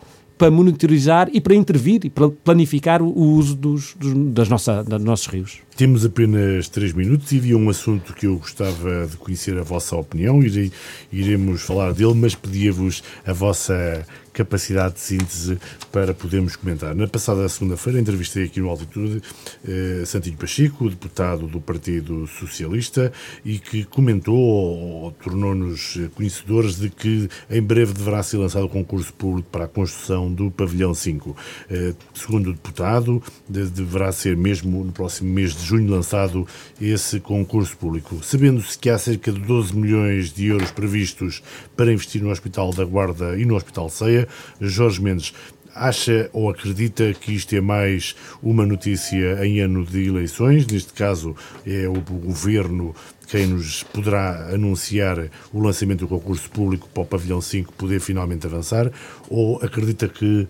[0.43, 5.01] para monitorizar e para intervir e para planificar o uso dos, dos, das nossa, dos
[5.01, 5.59] nossos rios.
[5.75, 9.97] Temos apenas três minutos e havia um assunto que eu gostava de conhecer a vossa
[9.97, 10.71] opinião, e
[11.11, 15.59] iremos falar dele, mas pedia-vos a vossa capacidade de síntese
[15.91, 16.95] para podermos comentar.
[16.95, 19.23] Na passada segunda-feira entrevistei aqui no Altitude
[19.67, 23.13] eh, Santinho Pacheco, deputado do Partido Socialista,
[23.45, 28.69] e que comentou ou, ou tornou-nos conhecedores de que em breve deverá ser lançado o
[28.69, 31.37] concurso público para a construção do Pavilhão 5.
[31.71, 36.47] Eh, segundo o deputado, de, deverá ser mesmo no próximo mês de junho lançado
[36.81, 38.23] esse concurso público.
[38.23, 41.43] Sabendo-se que há cerca de 12 milhões de euros previstos
[41.77, 44.29] para investir no Hospital da Guarda e no Hospital Ceia,
[44.61, 45.33] Jorge Mendes,
[45.75, 50.67] acha ou acredita que isto é mais uma notícia em ano de eleições?
[50.67, 51.35] Neste caso,
[51.67, 52.95] é o governo
[53.29, 58.47] quem nos poderá anunciar o lançamento do concurso público para o Pavilhão 5 poder finalmente
[58.47, 58.93] avançar?
[59.31, 60.47] Ou acredita que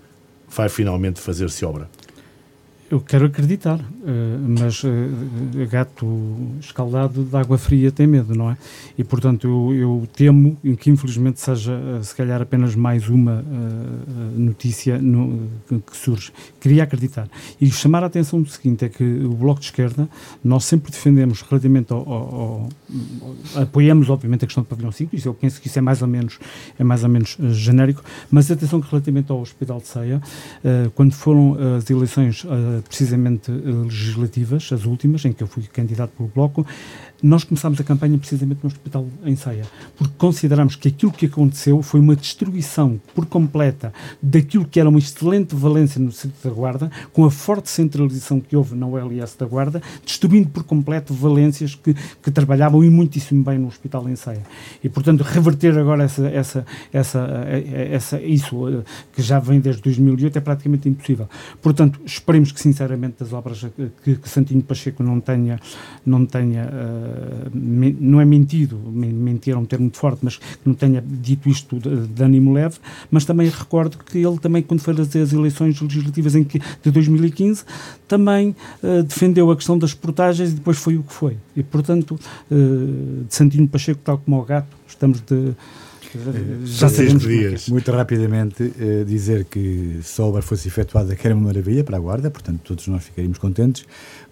[0.49, 1.89] vai finalmente fazer-se obra?
[2.93, 6.07] Eu quero acreditar, eh, mas eh, gato
[6.61, 8.57] escaldado de água fria tem medo, não é?
[8.99, 13.43] E, portanto, eu, eu temo que, infelizmente, seja, eh, se calhar, apenas mais uma
[14.37, 16.33] notícia no, que surge.
[16.61, 17.31] Queria acreditar.
[17.59, 20.07] E chamar a atenção do seguinte, é que o Bloco de Esquerda,
[20.45, 22.01] nós sempre defendemos relativamente ao...
[22.07, 22.69] ao, ao
[23.57, 26.09] apoiamos, obviamente, a questão do pavilhão 5, isso eu penso que isso é mais ou
[26.09, 26.39] menos,
[26.79, 30.21] é mais ou menos genérico, mas atenção que relativamente ao Hospital de Ceia,
[30.95, 32.45] quando foram as eleições
[32.89, 36.67] precisamente eh, legislativas, as últimas, em que eu fui candidato pelo Bloco,
[37.23, 39.65] nós começámos a campanha precisamente no Hospital em Ceia,
[39.97, 44.99] porque consideramos que aquilo que aconteceu foi uma destruição por completa daquilo que era uma
[44.99, 49.47] excelente valência no Centro da Guarda, com a forte centralização que houve na OLS da
[49.47, 54.43] Guarda, destruindo por completo valências que, que trabalhavam e muitíssimo bem no Hospital em Ceia.
[54.83, 57.21] E, portanto, reverter agora essa, essa, essa,
[57.91, 61.29] essa, isso eh, que já vem desde 2008 é praticamente impossível.
[61.61, 63.65] Portanto, esperemos que, sinceramente, as obras
[64.03, 65.61] que, que Santinho Pacheco não tenha,
[66.05, 67.12] não tenha uh,
[67.53, 71.79] não é mentido, mentir é um termo muito forte, mas que não tenha dito isto
[71.79, 72.77] de, de ânimo leve,
[73.11, 76.91] mas também recordo que ele também, quando foi fazer as eleições legislativas em que, de
[76.91, 77.65] 2015,
[78.07, 81.37] também uh, defendeu a questão das portagens e depois foi o que foi.
[81.57, 82.19] E, portanto,
[82.51, 85.55] uh, de Santinho Pacheco, tal como o gato, estamos de
[86.65, 87.69] Já sabemos dias.
[87.69, 91.97] Muito rapidamente, eh, dizer que se a obra fosse efetuada, que era uma maravilha para
[91.97, 93.85] a Guarda, portanto, todos nós ficaríamos contentes,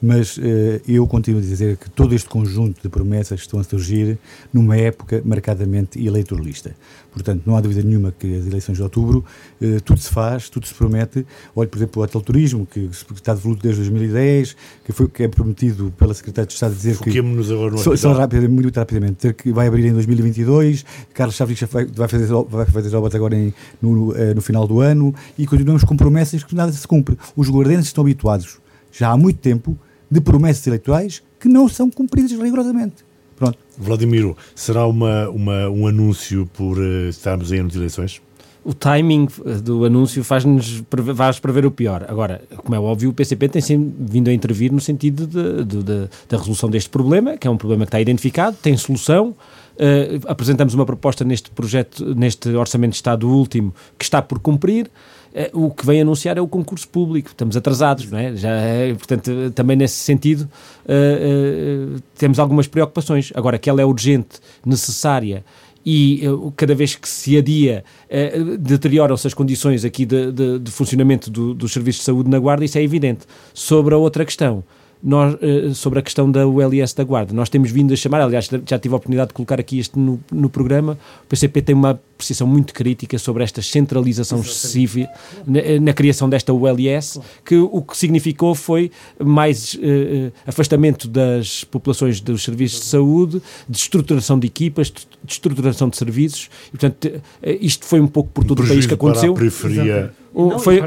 [0.03, 4.19] mas eh, eu continuo a dizer que todo este conjunto de promessas estão a surgir
[4.53, 6.75] numa época marcadamente eleitoralista.
[7.13, 9.25] Portanto, não há dúvida nenhuma que as eleições de outubro
[9.61, 11.27] eh, tudo se faz, tudo se promete.
[11.55, 15.29] Olhe, por exemplo, o hotel turismo, que está devoluto desde 2010, que, foi, que é
[15.29, 17.11] prometido pela Secretária de Estado dizer que.
[17.11, 21.35] Foquemos-nos agora no Só, só rapidamente, muito rapidamente, dizer que vai abrir em 2022, Carlos
[21.37, 24.81] Chaves vai, vai fazer, vai fazer as obras agora em- no, eh, no final do
[24.81, 27.19] ano e continuamos com promessas que nada se cumpre.
[27.37, 28.59] Os guardianes estão habituados,
[28.93, 29.77] já há muito tempo,
[30.11, 33.05] de promessas eleitorais que não são cumpridas rigorosamente.
[33.37, 33.59] Pronto.
[33.79, 38.21] Vladimiro, será uma, uma, um anúncio por eh, estarmos em anos de eleições?
[38.63, 42.05] o timing eh, do anúncio faz-nos preve- faz prever o pior.
[42.07, 45.83] Agora, como é óbvio, o PCP tem sempre vindo a intervir no sentido de- de-
[45.83, 49.35] de- da resolução deste problema, que é um problema que está identificado, tem solução.
[49.79, 54.91] Eh, apresentamos uma proposta neste projeto, neste Orçamento de Estado último, que está por cumprir.
[55.35, 57.29] Eh, o que vem anunciar é o concurso público.
[57.29, 58.35] Estamos atrasados, não é?
[58.37, 60.49] Já é, portanto, também nesse sentido
[60.89, 63.33] eh, eh, temos algumas preocupações.
[63.35, 65.45] Agora, que ela é urgente, necessária
[65.87, 70.71] e eh, cada vez que se adia eh, deterioram-se as condições aqui de, de- de
[70.71, 73.21] funcionamento do- dos serviços de saúde na Guarda, isso é evidente.
[73.55, 74.63] Sobre a outra questão,
[75.03, 75.35] nós,
[75.75, 78.93] sobre a questão da ULS da Guarda, nós temos vindo a chamar, aliás, já tive
[78.95, 82.75] a oportunidade de colocar aqui isto no, no programa, o PCP tem uma apreciação muito
[82.75, 85.09] crítica sobre esta centralização excessiva
[85.47, 91.65] na, na criação desta ULS, que o que significou foi mais eh, eh, afastamento das
[91.65, 94.93] populações dos serviços de saúde, destruturação de equipas,
[95.25, 98.95] destruturação de serviços, e, portanto, eh, isto foi um pouco por todo o país que
[98.95, 99.33] aconteceu.
[99.35, 100.13] Para a periferia.
[100.33, 100.81] O- Não, foi,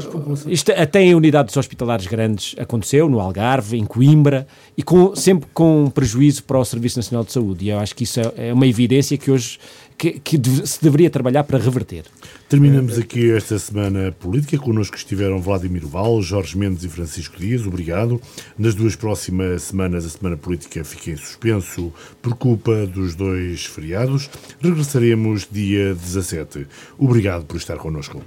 [0.46, 5.90] isto até em unidades hospitalares grandes aconteceu, no Algarve, em Coimbra, e com, sempre com
[5.94, 7.66] prejuízo para o Serviço Nacional de Saúde.
[7.66, 9.58] E eu acho que isso é, é uma evidência que hoje
[9.96, 12.04] que, que se deveria trabalhar para reverter.
[12.48, 14.58] Terminamos aqui esta semana política.
[14.58, 17.66] Connosco estiveram Vladimir Val, Jorge Mendes e Francisco Dias.
[17.66, 18.20] Obrigado.
[18.58, 24.28] Nas duas próximas semanas, a semana política fica em suspenso por culpa dos dois feriados.
[24.60, 26.66] Regressaremos dia 17.
[26.98, 28.22] Obrigado por estar connosco.